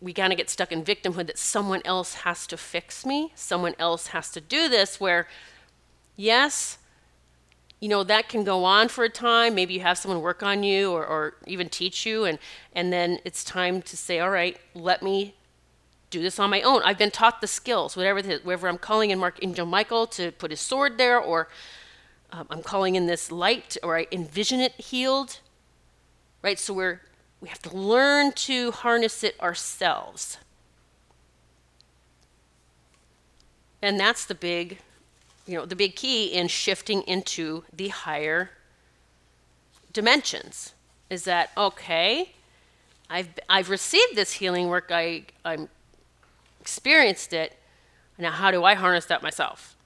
we 0.00 0.12
kind 0.12 0.32
of 0.32 0.36
get 0.36 0.50
stuck 0.50 0.72
in 0.72 0.82
victimhood 0.82 1.28
that 1.28 1.38
someone 1.38 1.82
else 1.84 2.14
has 2.14 2.44
to 2.48 2.56
fix 2.56 3.06
me, 3.06 3.30
someone 3.36 3.76
else 3.78 4.08
has 4.08 4.30
to 4.32 4.40
do 4.40 4.68
this, 4.68 4.98
where, 4.98 5.28
yes, 6.16 6.78
you 7.80 7.88
know, 7.88 8.04
that 8.04 8.28
can 8.28 8.44
go 8.44 8.64
on 8.64 8.88
for 8.88 9.04
a 9.04 9.08
time. 9.08 9.54
Maybe 9.54 9.74
you 9.74 9.80
have 9.80 9.98
someone 9.98 10.20
work 10.20 10.42
on 10.42 10.62
you 10.62 10.92
or, 10.92 11.04
or 11.04 11.34
even 11.46 11.68
teach 11.68 12.06
you, 12.06 12.24
and, 12.24 12.38
and 12.74 12.92
then 12.92 13.18
it's 13.24 13.42
time 13.42 13.82
to 13.82 13.96
say, 13.96 14.20
all 14.20 14.30
right, 14.30 14.58
let 14.74 15.02
me 15.02 15.34
do 16.10 16.22
this 16.22 16.38
on 16.38 16.50
my 16.50 16.60
own. 16.62 16.82
I've 16.84 16.98
been 16.98 17.10
taught 17.10 17.40
the 17.40 17.46
skills, 17.46 17.96
whatever, 17.96 18.20
the, 18.20 18.40
wherever 18.42 18.68
I'm 18.68 18.78
calling 18.78 19.10
in 19.10 19.22
Archangel 19.22 19.66
Michael 19.66 20.06
to 20.08 20.32
put 20.32 20.50
his 20.50 20.60
sword 20.60 20.98
there, 20.98 21.18
or 21.18 21.48
um, 22.32 22.46
I'm 22.50 22.62
calling 22.62 22.96
in 22.96 23.06
this 23.06 23.32
light, 23.32 23.76
or 23.82 23.96
I 23.96 24.06
envision 24.12 24.60
it 24.60 24.72
healed, 24.72 25.40
right? 26.42 26.58
So 26.58 26.74
we're 26.74 27.00
we 27.40 27.48
have 27.48 27.62
to 27.62 27.74
learn 27.74 28.32
to 28.32 28.70
harness 28.70 29.24
it 29.24 29.40
ourselves. 29.40 30.36
And 33.80 33.98
that's 33.98 34.26
the 34.26 34.34
big, 34.34 34.78
you 35.46 35.56
know, 35.56 35.66
the 35.66 35.76
big 35.76 35.96
key 35.96 36.26
in 36.26 36.48
shifting 36.48 37.02
into 37.02 37.64
the 37.72 37.88
higher 37.88 38.50
dimensions. 39.92 40.74
Is 41.08 41.24
that 41.24 41.50
okay? 41.56 42.32
I've 43.08 43.28
I've 43.48 43.70
received 43.70 44.14
this 44.14 44.34
healing 44.34 44.68
work. 44.68 44.90
I 44.92 45.24
I'm 45.44 45.68
experienced 46.60 47.32
it. 47.32 47.56
Now, 48.18 48.30
how 48.30 48.50
do 48.50 48.64
I 48.64 48.74
harness 48.74 49.06
that 49.06 49.22
myself? 49.22 49.76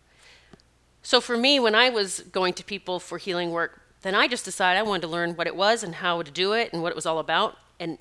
So, 1.03 1.21
for 1.21 1.37
me, 1.37 1.61
when 1.61 1.75
I 1.75 1.91
was 1.91 2.21
going 2.21 2.55
to 2.55 2.65
people 2.65 2.99
for 2.99 3.19
healing 3.19 3.51
work, 3.53 3.81
then 4.03 4.15
I 4.15 4.27
just 4.27 4.45
decided 4.45 4.79
I 4.79 4.83
wanted 4.83 5.03
to 5.03 5.09
learn 5.09 5.35
what 5.35 5.47
it 5.47 5.55
was 5.55 5.83
and 5.83 5.97
how 5.97 6.23
to 6.23 6.31
do 6.31 6.53
it 6.53 6.73
and 6.73 6.83
what 6.83 6.91
it 6.91 6.97
was 6.97 7.07
all 7.07 7.19
about. 7.19 7.57
And, 7.79 7.99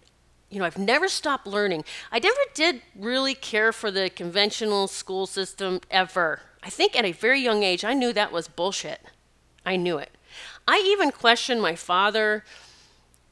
you 0.50 0.60
know, 0.60 0.66
I've 0.66 0.78
never 0.78 1.08
stopped 1.08 1.46
learning. 1.46 1.86
I 2.12 2.20
never 2.20 2.40
did 2.54 2.82
really 2.96 3.36
care 3.36 3.72
for 3.72 3.92
the 3.92 4.10
conventional 4.10 4.88
school 4.88 5.28
system 5.28 5.82
ever. 5.92 6.42
I 6.64 6.70
think 6.70 6.96
at 6.96 7.06
a 7.06 7.12
very 7.12 7.42
young 7.42 7.62
age, 7.64 7.84
I 7.84 7.94
knew 7.94 8.14
that 8.14 8.32
was 8.32 8.48
bullshit. 8.48 9.02
I 9.66 9.76
knew 9.76 9.98
it. 9.98 10.12
I 10.68 10.82
even 10.86 11.12
questioned 11.12 11.62
my 11.62 11.76
father, 11.76 12.44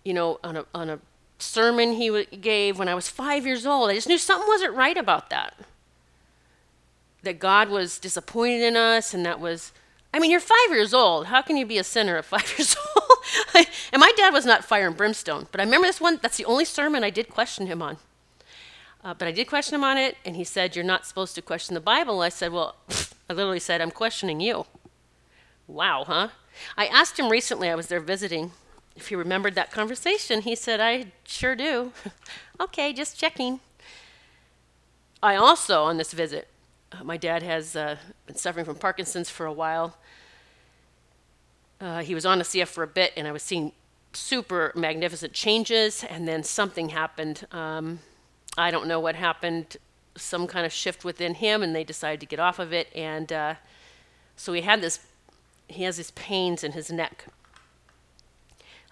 you 0.04 0.14
know, 0.14 0.40
on 0.44 0.58
a, 0.58 0.66
on 0.76 0.90
a 0.90 1.00
sermon 1.40 1.94
he 1.94 2.08
w- 2.08 2.26
gave 2.26 2.78
when 2.78 2.90
I 2.90 2.96
was 2.96 3.08
five 3.08 3.46
years 3.46 3.66
old. 3.66 3.90
I 3.90 3.96
just 3.96 4.08
knew 4.08 4.18
something 4.18 4.48
wasn't 4.48 4.74
right 4.74 4.98
about 4.98 5.30
that. 5.30 5.56
That 7.24 7.40
God 7.40 7.70
was 7.70 8.00
disappointed 8.00 8.64
in 8.64 8.76
us, 8.76 9.14
and 9.14 9.26
that 9.26 9.40
was, 9.40 9.72
I 10.14 10.20
mean, 10.20 10.32
you're 10.32 10.40
five 10.40 10.70
years 10.70 10.94
old. 10.94 11.28
How 11.28 11.42
can 11.42 11.56
you 11.56 11.66
be 11.66 11.78
a 11.78 11.84
sinner 11.84 12.18
at 12.18 12.26
five 12.36 12.54
years 12.58 12.76
old? 12.96 13.66
and 13.94 14.00
my 14.00 14.12
dad 14.18 14.34
was 14.34 14.46
not 14.46 14.66
fire 14.66 14.88
and 14.88 14.98
brimstone, 14.98 15.48
but 15.52 15.62
I 15.62 15.64
remember 15.64 15.88
this 15.88 16.02
one, 16.02 16.20
that's 16.22 16.38
the 16.38 16.46
only 16.46 16.66
sermon 16.66 17.04
I 17.04 17.10
did 17.10 17.30
question 17.30 17.68
him 17.68 17.82
on. 17.82 17.98
Uh, 19.04 19.14
but 19.14 19.28
I 19.28 19.32
did 19.32 19.48
question 19.48 19.76
him 19.76 19.84
on 19.84 19.98
it, 19.98 20.18
and 20.26 20.36
he 20.36 20.44
said, 20.44 20.76
You're 20.76 20.86
not 20.86 21.08
supposed 21.08 21.34
to 21.36 21.42
question 21.42 21.74
the 21.74 21.82
Bible. 21.82 22.22
I 22.22 22.30
said, 22.30 22.52
Well, 22.52 22.76
I 23.32 23.34
literally 23.34 23.62
said, 23.62 23.80
I'm 23.80 23.92
questioning 23.92 24.42
you. 24.42 24.66
Wow, 25.66 26.04
huh? 26.06 26.28
I 26.76 26.88
asked 26.88 27.18
him 27.18 27.30
recently, 27.30 27.70
I 27.70 27.76
was 27.76 27.88
there 27.88 28.02
visiting, 28.02 28.52
if 28.94 29.08
he 29.08 29.16
remembered 29.16 29.56
that 29.56 29.72
conversation, 29.72 30.42
he 30.42 30.54
said, 30.54 30.82
I 30.82 31.14
sure 31.24 31.56
do. 31.56 31.94
okay, 32.60 32.92
just 32.92 33.18
checking. 33.18 33.62
I 35.24 35.38
also, 35.38 35.84
on 35.84 35.96
this 35.96 36.12
visit, 36.12 36.50
my 37.02 37.16
dad 37.16 37.42
has 37.42 37.74
uh, 37.74 37.96
been 38.26 38.36
suffering 38.36 38.66
from 38.66 38.76
Parkinson's 38.76 39.30
for 39.30 39.46
a 39.46 39.54
while. 39.54 39.96
Uh, 41.80 42.02
he 42.02 42.14
was 42.14 42.26
on 42.26 42.42
a 42.42 42.44
CF 42.44 42.68
for 42.68 42.84
a 42.84 42.88
bit, 42.88 43.14
and 43.16 43.30
I 43.30 43.32
was 43.32 43.44
seeing 43.44 43.72
super 44.12 44.74
magnificent 44.76 45.32
changes, 45.32 46.04
and 46.04 46.28
then 46.28 46.44
something 46.44 46.90
happened. 46.90 47.48
Um, 47.54 48.00
I 48.58 48.72
don't 48.72 48.90
know 48.90 49.00
what 49.00 49.16
happened, 49.16 49.78
some 50.16 50.48
kind 50.48 50.66
of 50.66 50.74
shift 50.74 51.04
within 51.04 51.36
him, 51.36 51.64
and 51.64 51.76
they 51.76 51.84
decided 51.84 52.20
to 52.20 52.26
get 52.26 52.40
off 52.40 52.60
of 52.60 52.74
it. 52.74 52.88
And 52.96 53.32
uh, 53.32 53.56
so 54.36 54.54
he 54.54 54.62
had 54.62 54.82
this, 54.82 55.00
he 55.68 55.84
has 55.84 55.98
these 55.98 56.12
pains 56.12 56.64
in 56.64 56.74
his 56.74 56.92
neck. 56.92 57.26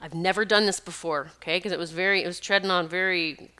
I've 0.01 0.13
never 0.13 0.45
done 0.45 0.65
this 0.65 0.79
before, 0.79 1.31
okay? 1.37 1.57
Because 1.57 1.73
it 1.73 1.79
was 1.79 1.91
very, 1.91 2.23
it 2.23 2.27
was 2.27 2.39
treading 2.39 2.71
on 2.71 2.87
very 2.87 3.51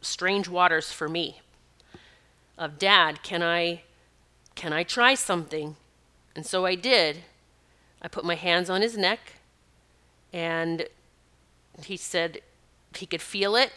strange 0.00 0.48
waters 0.48 0.92
for 0.92 1.08
me. 1.08 1.40
Of 2.56 2.78
dad, 2.78 3.22
can 3.22 3.42
I, 3.42 3.82
can 4.54 4.72
I 4.72 4.84
try 4.84 5.14
something? 5.14 5.76
And 6.36 6.46
so 6.46 6.64
I 6.64 6.74
did. 6.74 7.24
I 8.00 8.08
put 8.08 8.24
my 8.24 8.36
hands 8.36 8.70
on 8.70 8.82
his 8.82 8.96
neck, 8.96 9.18
and 10.32 10.86
he 11.82 11.96
said 11.96 12.40
he 12.96 13.06
could 13.06 13.22
feel 13.22 13.56
it. 13.56 13.72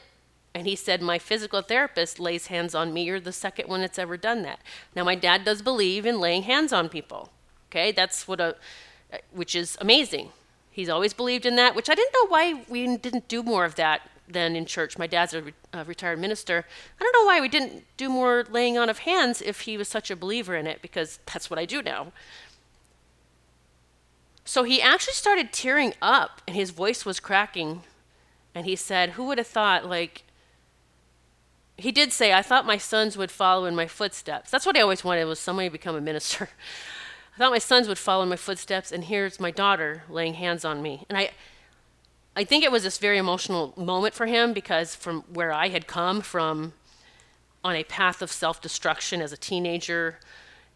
And 0.55 0.67
he 0.67 0.75
said, 0.75 1.01
My 1.01 1.17
physical 1.17 1.62
therapist 1.62 2.19
lays 2.19 2.48
hands 2.48 2.75
on 2.75 2.93
me. 2.93 3.03
You're 3.03 3.19
the 3.19 3.31
second 3.31 3.67
one 3.67 3.81
that's 3.81 3.98
ever 3.98 4.17
done 4.17 4.43
that. 4.43 4.60
Now, 4.95 5.03
my 5.03 5.15
dad 5.15 5.43
does 5.43 5.62
believe 5.62 6.05
in 6.05 6.19
laying 6.19 6.43
hands 6.43 6.72
on 6.72 6.89
people. 6.89 7.31
Okay, 7.72 7.91
that's 7.91 8.27
what 8.27 8.39
a, 8.39 8.55
which 9.31 9.55
is 9.55 9.77
amazing. 9.81 10.29
He's 10.72 10.89
always 10.89 11.13
believed 11.13 11.45
in 11.45 11.55
that, 11.55 11.75
which 11.75 11.89
I 11.89 11.95
didn't 11.95 12.13
know 12.13 12.27
why 12.27 12.63
we 12.67 12.98
didn't 12.98 13.27
do 13.27 13.43
more 13.43 13.65
of 13.65 13.75
that 13.75 14.10
than 14.27 14.55
in 14.55 14.65
church. 14.65 14.98
My 14.98 15.07
dad's 15.07 15.33
a, 15.33 15.41
re- 15.41 15.53
a 15.74 15.83
retired 15.83 16.19
minister. 16.19 16.65
I 17.00 17.03
don't 17.03 17.13
know 17.13 17.27
why 17.27 17.41
we 17.41 17.48
didn't 17.48 17.83
do 17.98 18.10
more 18.10 18.45
laying 18.50 18.77
on 18.77 18.89
of 18.89 19.00
hands 19.00 19.41
if 19.41 19.62
he 19.62 19.77
was 19.77 19.88
such 19.88 20.10
a 20.10 20.15
believer 20.15 20.55
in 20.55 20.67
it, 20.67 20.81
because 20.81 21.19
that's 21.31 21.50
what 21.50 21.60
I 21.60 21.65
do 21.65 21.81
now. 21.81 22.12
So 24.45 24.63
he 24.63 24.81
actually 24.81 25.13
started 25.13 25.53
tearing 25.53 25.93
up, 26.01 26.41
and 26.48 26.55
his 26.55 26.72
voice 26.72 27.05
was 27.05 27.19
cracking. 27.19 27.83
And 28.55 28.65
he 28.65 28.75
said, 28.75 29.12
Who 29.12 29.25
would 29.25 29.38
have 29.38 29.48
thought, 29.48 29.88
like, 29.88 30.24
he 31.77 31.91
did 31.91 32.11
say, 32.11 32.33
I 32.33 32.41
thought 32.41 32.65
my 32.65 32.77
sons 32.77 33.17
would 33.17 33.31
follow 33.31 33.65
in 33.65 33.75
my 33.75 33.87
footsteps. 33.87 34.51
That's 34.51 34.65
what 34.65 34.77
I 34.77 34.81
always 34.81 35.03
wanted 35.03 35.25
was 35.25 35.39
somebody 35.39 35.69
to 35.69 35.71
become 35.71 35.95
a 35.95 36.01
minister. 36.01 36.49
I 37.35 37.39
thought 37.39 37.51
my 37.51 37.59
sons 37.59 37.87
would 37.87 37.97
follow 37.97 38.23
in 38.23 38.29
my 38.29 38.35
footsteps, 38.35 38.91
and 38.91 39.05
here's 39.05 39.39
my 39.39 39.49
daughter 39.49 40.03
laying 40.07 40.35
hands 40.35 40.63
on 40.63 40.83
me. 40.83 41.03
And 41.09 41.17
I, 41.17 41.31
I 42.35 42.43
think 42.43 42.63
it 42.63 42.71
was 42.71 42.83
this 42.83 42.99
very 42.99 43.17
emotional 43.17 43.73
moment 43.75 44.13
for 44.13 44.27
him 44.27 44.53
because 44.53 44.95
from 44.95 45.23
where 45.33 45.51
I 45.51 45.69
had 45.69 45.87
come 45.87 46.21
from 46.21 46.73
on 47.63 47.75
a 47.75 47.83
path 47.83 48.21
of 48.21 48.31
self 48.31 48.61
destruction 48.61 49.19
as 49.19 49.31
a 49.31 49.37
teenager, 49.37 50.19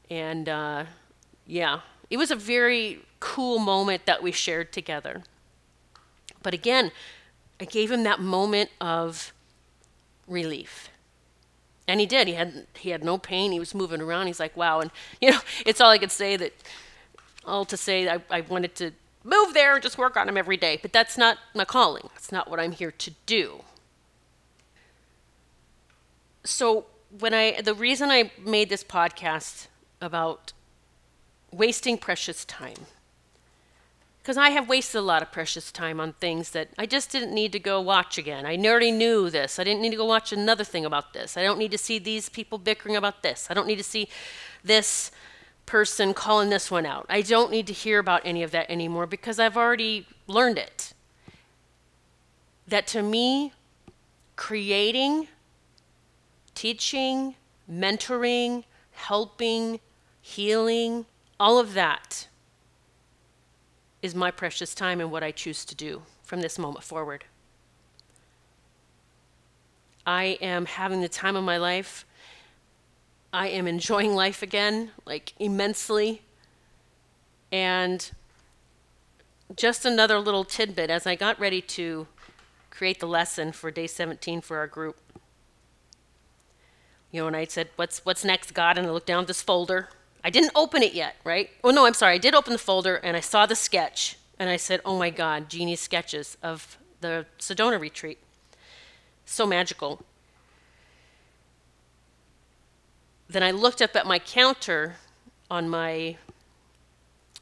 and 0.10 0.50
uh, 0.50 0.86
yeah, 1.46 1.82
it 2.10 2.18
was 2.18 2.32
a 2.32 2.36
very 2.36 3.02
cool 3.20 3.60
moment 3.60 4.06
that 4.08 4.24
we 4.24 4.32
shared 4.32 4.74
together. 4.74 5.24
But 6.42 6.54
again, 6.56 6.92
I 7.60 7.66
gave 7.66 7.92
him 7.92 8.04
that 8.04 8.20
moment 8.20 8.70
of 8.80 9.34
relief. 10.28 10.90
And 11.88 12.00
he 12.00 12.06
did. 12.06 12.28
He 12.28 12.34
had 12.34 12.68
he 12.76 12.90
had 12.90 13.04
no 13.04 13.18
pain. 13.18 13.52
He 13.52 13.60
was 13.60 13.74
moving 13.74 14.02
around. 14.02 14.28
He's 14.28 14.40
like, 14.40 14.56
wow. 14.58 14.82
And 14.82 14.92
you 15.22 15.32
know, 15.32 15.40
it's 15.66 15.80
all 15.82 15.92
I 15.92 15.98
could 15.98 16.12
say 16.12 16.36
that 16.38 16.54
all 17.46 17.66
to 17.66 17.78
say 17.78 18.10
I, 18.10 18.22
I 18.30 18.42
wanted 18.42 18.76
to 18.76 18.92
move 19.24 19.54
there 19.54 19.76
and 19.76 19.84
just 19.84 19.98
work 19.98 20.18
on 20.18 20.28
him 20.28 20.38
every 20.38 20.58
day. 20.58 20.80
But 20.82 20.92
that's 20.92 21.18
not 21.18 21.38
my 21.56 21.66
calling. 21.66 22.10
It's 22.16 22.32
not 22.32 22.50
what 22.50 22.60
I'm 22.60 22.74
here 22.74 22.92
to 22.92 23.12
do. 23.26 23.62
So 26.44 26.86
when 27.18 27.34
I 27.34 27.62
the 27.62 27.74
reason 27.74 28.10
I 28.10 28.32
made 28.44 28.70
this 28.70 28.84
podcast 28.84 29.68
about 30.02 30.52
wasting 31.52 31.98
precious 31.98 32.44
time 32.44 32.86
because 34.28 34.38
I 34.38 34.50
have 34.50 34.68
wasted 34.68 35.00
a 35.00 35.02
lot 35.02 35.22
of 35.22 35.32
precious 35.32 35.72
time 35.72 36.02
on 36.02 36.12
things 36.12 36.52
that 36.52 36.68
I 36.78 36.86
just 36.86 37.10
didn't 37.10 37.34
need 37.34 37.54
to 37.54 37.60
go 37.60 37.80
watch 37.80 38.18
again. 38.18 38.46
I 38.46 38.58
already 38.58 38.92
knew 38.92 39.30
this. 39.30 39.58
I 39.58 39.64
didn't 39.64 39.82
need 39.82 39.92
to 39.92 39.96
go 39.96 40.04
watch 40.04 40.34
another 40.34 40.66
thing 40.66 40.84
about 40.84 41.14
this. 41.14 41.38
I 41.38 41.44
don't 41.44 41.58
need 41.58 41.72
to 41.72 41.78
see 41.78 41.98
these 41.98 42.28
people 42.28 42.58
bickering 42.58 42.98
about 42.98 43.24
this. 43.24 43.48
I 43.50 43.54
don't 43.54 43.68
need 43.68 43.78
to 43.78 43.86
see 43.86 44.10
this 44.66 45.12
person 45.66 46.14
calling 46.14 46.50
this 46.50 46.70
one 46.70 46.86
out. 46.86 47.06
I 47.08 47.22
don't 47.22 47.52
need 47.52 47.68
to 47.68 47.74
hear 47.74 48.00
about 48.00 48.22
any 48.26 48.44
of 48.44 48.52
that 48.52 48.70
anymore 48.70 49.08
because 49.08 49.40
I've 49.40 49.56
already 49.56 50.06
learned 50.28 50.58
it. 50.58 50.92
That 52.68 52.86
to 52.88 53.02
me, 53.02 53.54
creating, 54.36 55.30
teaching, 56.54 57.36
mentoring, 57.72 58.66
helping, 58.92 59.80
healing, 60.20 61.06
all 61.40 61.60
of 61.60 61.76
that 61.76 62.28
is 64.02 64.14
my 64.14 64.32
precious 64.32 64.76
time 64.76 65.02
and 65.02 65.12
what 65.12 65.24
I 65.24 65.32
choose 65.32 65.66
to 65.66 65.76
do 65.76 66.04
from 66.24 66.42
this 66.42 66.60
moment 66.60 66.84
forward. 66.84 67.26
I 70.06 70.38
am 70.42 70.66
having 70.66 71.02
the 71.02 71.10
time 71.10 71.36
of 71.36 71.44
my 71.44 71.58
life. 71.58 72.06
I 73.34 73.48
am 73.50 73.68
enjoying 73.68 74.14
life 74.16 74.42
again, 74.42 74.92
like 75.06 75.34
immensely. 75.40 76.22
And 77.52 78.10
just 79.56 79.86
another 79.86 80.20
little 80.20 80.44
tidbit 80.44 80.90
as 80.90 81.06
I 81.06 81.16
got 81.16 81.40
ready 81.40 81.62
to 81.62 82.08
create 82.70 83.00
the 83.00 83.08
lesson 83.08 83.52
for 83.52 83.72
day 83.72 83.88
17 83.88 84.42
for 84.42 84.58
our 84.58 84.68
group. 84.68 84.98
You 87.12 87.22
know, 87.22 87.28
and 87.28 87.36
I 87.36 87.46
said, 87.46 87.70
What's 87.76 88.06
what's 88.06 88.24
next, 88.24 88.54
God? 88.54 88.78
And 88.78 88.88
I 88.88 88.92
looked 88.92 89.08
down 89.08 89.22
at 89.22 89.28
this 89.28 89.42
folder 89.42 89.90
I 90.28 90.30
didn't 90.30 90.52
open 90.56 90.84
it 90.84 90.94
yet, 90.94 91.16
right? 91.24 91.50
Oh, 91.64 91.70
no, 91.70 91.86
I'm 91.86 91.94
sorry. 91.94 92.16
I 92.16 92.18
did 92.18 92.36
open 92.36 92.52
the 92.52 92.60
folder 92.60 92.98
and 92.98 93.16
I 93.16 93.22
saw 93.22 93.46
the 93.46 93.56
sketch 93.56 94.18
and 94.38 94.50
I 94.50 94.58
said, 94.58 94.82
oh 94.84 95.00
my 95.00 95.10
God, 95.10 95.48
Jeannie's 95.48 95.80
sketches 95.80 96.36
of 96.44 96.78
the 97.00 97.26
Sedona 97.40 97.80
retreat. 97.80 98.20
So 99.24 99.46
magical. 99.46 100.02
Then 103.30 103.42
I 103.42 103.52
looked 103.52 103.82
up 103.82 103.96
at 103.96 104.06
my 104.06 104.20
counter 104.20 104.98
on 105.50 105.70
my 105.70 106.18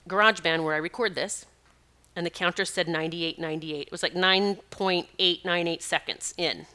GarageBand 0.08 0.64
where 0.64 0.76
I 0.76 0.78
record 0.78 1.16
this, 1.16 1.48
and 2.16 2.24
the 2.24 2.30
counter 2.30 2.66
said 2.66 2.86
98.98. 2.86 3.82
It 3.82 3.92
was 3.92 4.04
like 4.04 4.14
9.898 4.14 5.82
seconds 5.82 6.36
in. 6.38 6.68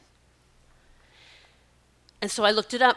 And 2.20 2.32
so 2.32 2.42
I 2.42 2.50
looked 2.50 2.74
it 2.74 2.82
up 2.82 2.96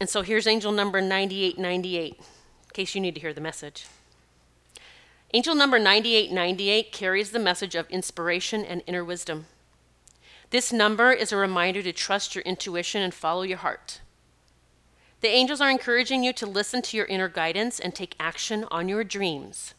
and 0.00 0.08
so 0.08 0.22
here's 0.22 0.46
angel 0.46 0.72
number 0.72 1.00
9898, 1.00 2.14
in 2.14 2.24
case 2.72 2.94
you 2.94 3.00
need 3.00 3.14
to 3.14 3.20
hear 3.20 3.32
the 3.32 3.40
message. 3.40 3.86
Angel 5.34 5.54
number 5.54 5.78
9898 5.78 6.92
carries 6.92 7.32
the 7.32 7.38
message 7.38 7.74
of 7.74 7.90
inspiration 7.90 8.64
and 8.64 8.82
inner 8.86 9.04
wisdom. 9.04 9.46
This 10.50 10.72
number 10.72 11.12
is 11.12 11.32
a 11.32 11.36
reminder 11.36 11.82
to 11.82 11.92
trust 11.92 12.34
your 12.34 12.42
intuition 12.42 13.02
and 13.02 13.12
follow 13.12 13.42
your 13.42 13.58
heart. 13.58 14.00
The 15.20 15.28
angels 15.28 15.60
are 15.60 15.70
encouraging 15.70 16.22
you 16.22 16.32
to 16.34 16.46
listen 16.46 16.80
to 16.82 16.96
your 16.96 17.06
inner 17.06 17.28
guidance 17.28 17.78
and 17.78 17.94
take 17.94 18.14
action 18.18 18.64
on 18.70 18.88
your 18.88 19.04
dreams. 19.04 19.74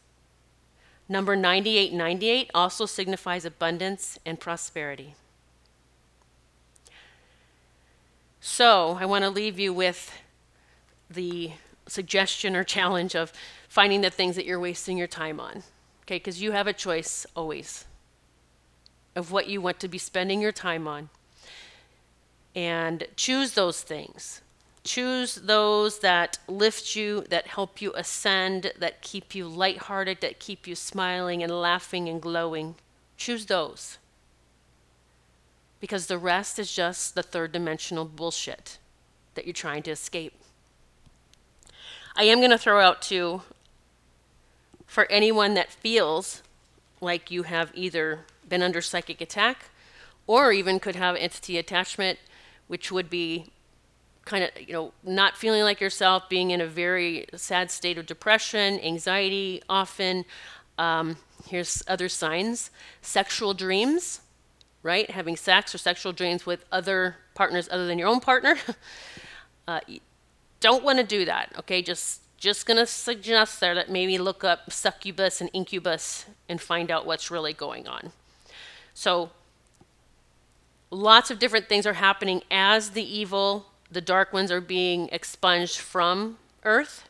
Number 1.08 1.34
9898 1.34 2.50
also 2.54 2.86
signifies 2.86 3.44
abundance 3.44 4.18
and 4.24 4.38
prosperity. 4.38 5.14
So 8.40 8.96
I 8.98 9.04
want 9.04 9.24
to 9.24 9.30
leave 9.30 9.58
you 9.58 9.72
with 9.72 10.12
the 11.10 11.52
suggestion 11.86 12.56
or 12.56 12.64
challenge 12.64 13.14
of 13.14 13.32
finding 13.68 14.00
the 14.00 14.10
things 14.10 14.36
that 14.36 14.46
you're 14.46 14.60
wasting 14.60 14.96
your 14.96 15.06
time 15.06 15.38
on. 15.38 15.62
Okay, 16.04 16.16
because 16.16 16.40
you 16.40 16.52
have 16.52 16.66
a 16.66 16.72
choice 16.72 17.26
always 17.36 17.84
of 19.14 19.30
what 19.30 19.48
you 19.48 19.60
want 19.60 19.78
to 19.80 19.88
be 19.88 19.98
spending 19.98 20.40
your 20.40 20.52
time 20.52 20.88
on. 20.88 21.10
And 22.54 23.04
choose 23.14 23.52
those 23.52 23.82
things. 23.82 24.40
Choose 24.82 25.34
those 25.34 25.98
that 25.98 26.38
lift 26.48 26.96
you, 26.96 27.24
that 27.28 27.48
help 27.48 27.82
you 27.82 27.92
ascend, 27.94 28.72
that 28.78 29.02
keep 29.02 29.34
you 29.34 29.46
lighthearted, 29.46 30.22
that 30.22 30.40
keep 30.40 30.66
you 30.66 30.74
smiling 30.74 31.42
and 31.42 31.52
laughing 31.52 32.08
and 32.08 32.22
glowing. 32.22 32.76
Choose 33.18 33.46
those 33.46 33.98
because 35.80 36.06
the 36.06 36.18
rest 36.18 36.58
is 36.58 36.72
just 36.72 37.14
the 37.14 37.22
third 37.22 37.52
dimensional 37.52 38.04
bullshit 38.04 38.78
that 39.34 39.46
you're 39.46 39.52
trying 39.52 39.82
to 39.84 39.90
escape. 39.90 40.34
I 42.16 42.24
am 42.24 42.38
going 42.38 42.50
to 42.50 42.58
throw 42.58 42.80
out 42.80 43.00
too 43.00 43.42
for 44.86 45.10
anyone 45.10 45.54
that 45.54 45.70
feels 45.70 46.42
like 47.00 47.30
you 47.30 47.44
have 47.44 47.70
either 47.74 48.20
been 48.48 48.62
under 48.62 48.82
psychic 48.82 49.20
attack 49.20 49.70
or 50.26 50.52
even 50.52 50.78
could 50.78 50.96
have 50.96 51.16
entity 51.16 51.56
attachment, 51.56 52.18
which 52.66 52.92
would 52.92 53.08
be 53.08 53.46
kind 54.24 54.44
of, 54.44 54.50
you 54.60 54.72
know, 54.72 54.92
not 55.02 55.36
feeling 55.36 55.62
like 55.62 55.80
yourself, 55.80 56.28
being 56.28 56.50
in 56.50 56.60
a 56.60 56.66
very 56.66 57.26
sad 57.34 57.70
state 57.70 57.96
of 57.96 58.06
depression, 58.06 58.78
anxiety, 58.80 59.62
often. 59.68 60.24
Um, 60.76 61.16
here's 61.46 61.82
other 61.88 62.08
signs 62.08 62.70
sexual 63.02 63.54
dreams 63.54 64.20
right? 64.82 65.10
Having 65.10 65.36
sex 65.36 65.74
or 65.74 65.78
sexual 65.78 66.12
dreams 66.12 66.46
with 66.46 66.64
other 66.72 67.16
partners 67.34 67.68
other 67.70 67.86
than 67.86 67.98
your 67.98 68.08
own 68.08 68.20
partner. 68.20 68.56
uh, 69.68 69.80
don't 70.60 70.84
want 70.84 70.98
to 70.98 71.04
do 71.04 71.24
that, 71.24 71.52
okay? 71.58 71.82
Just 71.82 72.22
just 72.36 72.64
gonna 72.64 72.86
suggest 72.86 73.60
there 73.60 73.74
that 73.74 73.90
maybe 73.90 74.16
look 74.16 74.42
up 74.42 74.72
succubus 74.72 75.42
and 75.42 75.50
incubus 75.52 76.24
and 76.48 76.58
find 76.58 76.90
out 76.90 77.04
what's 77.04 77.30
really 77.30 77.52
going 77.52 77.86
on. 77.86 78.12
So 78.94 79.30
lots 80.90 81.30
of 81.30 81.38
different 81.38 81.68
things 81.68 81.86
are 81.86 81.92
happening 81.92 82.42
as 82.50 82.90
the 82.90 83.02
evil, 83.02 83.66
the 83.90 84.00
dark 84.00 84.32
ones 84.32 84.50
are 84.50 84.60
being 84.60 85.08
expunged 85.12 85.78
from 85.78 86.38
Earth. 86.64 87.08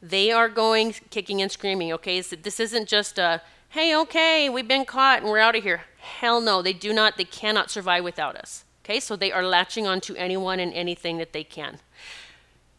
They 0.00 0.30
are 0.30 0.48
going 0.48 0.94
kicking 1.10 1.42
and 1.42 1.50
screaming, 1.50 1.92
okay? 1.92 2.22
So 2.22 2.36
this 2.36 2.60
isn't 2.60 2.88
just 2.88 3.18
a 3.18 3.42
hey, 3.72 3.96
okay, 3.96 4.50
we've 4.50 4.68
been 4.68 4.84
caught 4.84 5.22
and 5.22 5.30
we're 5.30 5.38
out 5.38 5.56
of 5.56 5.62
here. 5.62 5.84
Hell 5.98 6.42
no, 6.42 6.60
they 6.60 6.74
do 6.74 6.92
not, 6.92 7.16
they 7.16 7.24
cannot 7.24 7.70
survive 7.70 8.04
without 8.04 8.36
us. 8.36 8.66
Okay, 8.84 9.00
so 9.00 9.16
they 9.16 9.32
are 9.32 9.42
latching 9.42 9.86
on 9.86 10.02
to 10.02 10.16
anyone 10.16 10.60
and 10.60 10.74
anything 10.74 11.16
that 11.16 11.32
they 11.32 11.42
can. 11.42 11.78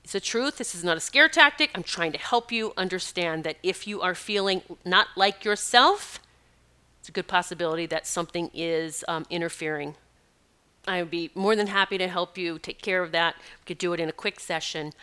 It's 0.03 0.13
the 0.13 0.19
truth. 0.19 0.58
This 0.58 0.75
is 0.75 0.84
not 0.84 0.95
a 0.95 0.99
scare 0.99 1.27
tactic. 1.27 1.71
I'm 1.73 1.82
trying 1.82 2.12
to 2.12 2.19
help 2.19 2.51
you 2.51 2.73
understand 2.77 3.43
that 3.43 3.58
if 3.63 3.88
you 3.88 4.01
are 4.01 4.13
feeling 4.13 4.62
not 4.86 5.08
like 5.15 5.43
yourself, 5.43 6.19
it's 6.99 7.10
a 7.10 7.12
good 7.12 7.27
possibility 7.27 7.88
that 7.88 8.06
something 8.06 8.51
is 8.53 9.03
um, 9.08 9.25
interfering. 9.32 9.95
I 10.88 11.01
would 11.01 11.10
be 11.10 11.32
more 11.34 11.56
than 11.56 11.67
happy 11.67 11.97
to 11.97 12.08
help 12.08 12.38
you 12.38 12.60
take 12.60 12.84
care 12.84 13.01
of 13.01 13.12
that. 13.13 13.36
We 13.38 13.65
could 13.65 13.79
do 13.79 13.93
it 13.93 13.99
in 13.99 14.10
a 14.10 14.13
quick 14.13 14.39
session. 14.39 14.93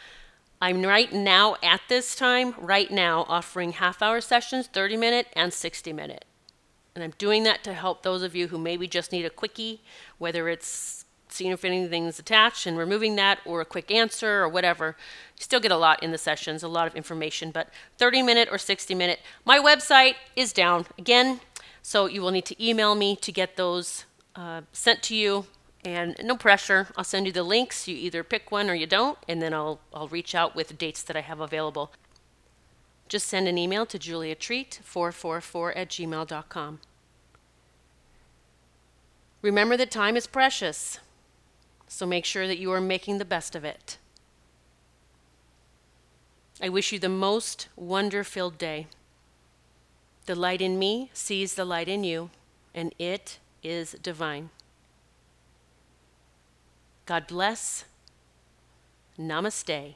I'm 0.61 0.83
right 0.83 1.11
now 1.13 1.57
at 1.63 1.81
this 1.89 2.15
time, 2.15 2.55
right 2.59 2.91
now, 2.91 3.25
offering 3.29 3.73
half 3.73 4.03
hour 4.03 4.21
sessions, 4.21 4.67
30 4.67 4.97
minute 4.97 5.29
and 5.35 5.53
60 5.53 5.93
minute. 5.93 6.27
And 6.95 7.03
I'm 7.03 7.15
doing 7.17 7.45
that 7.45 7.65
to 7.65 7.73
help 7.73 8.03
those 8.03 8.23
of 8.23 8.35
you 8.35 8.49
who 8.49 8.59
maybe 8.59 8.87
just 8.87 9.11
need 9.11 9.25
a 9.25 9.31
quickie, 9.31 9.81
whether 10.19 10.49
it's 10.49 11.07
seeing 11.29 11.53
if 11.53 11.65
anything's 11.65 12.19
attached 12.19 12.67
and 12.67 12.77
removing 12.77 13.17
that, 13.17 13.39
or 13.47 13.61
a 13.61 13.65
quick 13.65 13.91
answer, 13.91 14.43
or 14.43 14.49
whatever. 14.49 14.97
You 15.39 15.45
still 15.45 15.61
get 15.61 15.73
a 15.73 15.77
lot 15.77 16.03
in 16.03 16.11
the 16.11 16.19
sessions, 16.19 16.63
a 16.63 16.69
lot 16.69 16.87
of 16.87 16.95
information, 16.95 17.53
but 17.53 17.69
30 17.99 18.23
minute 18.23 18.49
or 18.51 18.59
60 18.59 18.95
minute. 18.95 19.21
My 19.45 19.59
website 19.59 20.17
is 20.37 20.53
down 20.53 20.87
again, 20.99 21.41
so 21.83 22.07
you 22.07 22.21
will 22.21 22.33
need 22.33 22.47
to 22.47 22.65
email 22.65 22.95
me 22.95 23.17
to 23.17 23.33
get 23.33 23.57
those 23.57 24.05
uh, 24.37 24.63
sent 24.73 25.03
to 25.05 25.17
you 25.17 25.47
And 25.85 26.17
no 26.23 26.37
pressure. 26.37 26.89
I'll 26.97 27.05
send 27.05 27.27
you 27.27 27.33
the 27.33 27.43
links. 27.43 27.89
You 27.89 27.97
either 27.97 28.23
pick 28.23 28.51
one 28.51 28.69
or 28.69 28.75
you 28.75 28.87
don't, 28.87 29.19
and 29.27 29.41
then 29.41 29.55
I'll 29.55 29.81
I'll 29.95 30.09
reach 30.09 30.35
out 30.35 30.55
with 30.55 30.77
dates 30.77 31.03
that 31.03 31.17
I 31.17 31.23
have 31.23 31.41
available. 31.41 31.93
Just 33.09 33.27
send 33.27 33.49
an 33.49 33.59
email 33.59 33.87
to 33.87 33.99
juliatreat444 33.99 35.73
at 35.75 35.89
gmail.com. 35.89 36.79
Remember 39.43 39.77
that 39.77 39.91
time 39.91 40.17
is 40.17 40.27
precious, 40.27 40.99
so 41.89 42.07
make 42.07 42.25
sure 42.25 42.47
that 42.47 42.59
you 42.59 42.71
are 42.73 42.81
making 42.81 43.19
the 43.19 43.25
best 43.25 43.57
of 43.57 43.65
it. 43.65 43.97
I 46.63 46.69
wish 46.69 46.93
you 46.93 46.99
the 46.99 47.09
most 47.09 47.69
wonder 47.75 48.23
filled 48.23 48.59
day. 48.59 48.87
The 50.27 50.35
light 50.35 50.61
in 50.61 50.79
me 50.79 51.11
sees 51.15 51.55
the 51.55 51.65
light 51.65 51.89
in 51.89 52.05
you, 52.05 52.31
and 52.75 52.95
it 52.99 53.39
is 53.63 53.97
divine. 54.03 54.51
God 57.11 57.27
bless. 57.27 57.87
Namaste. 59.19 59.95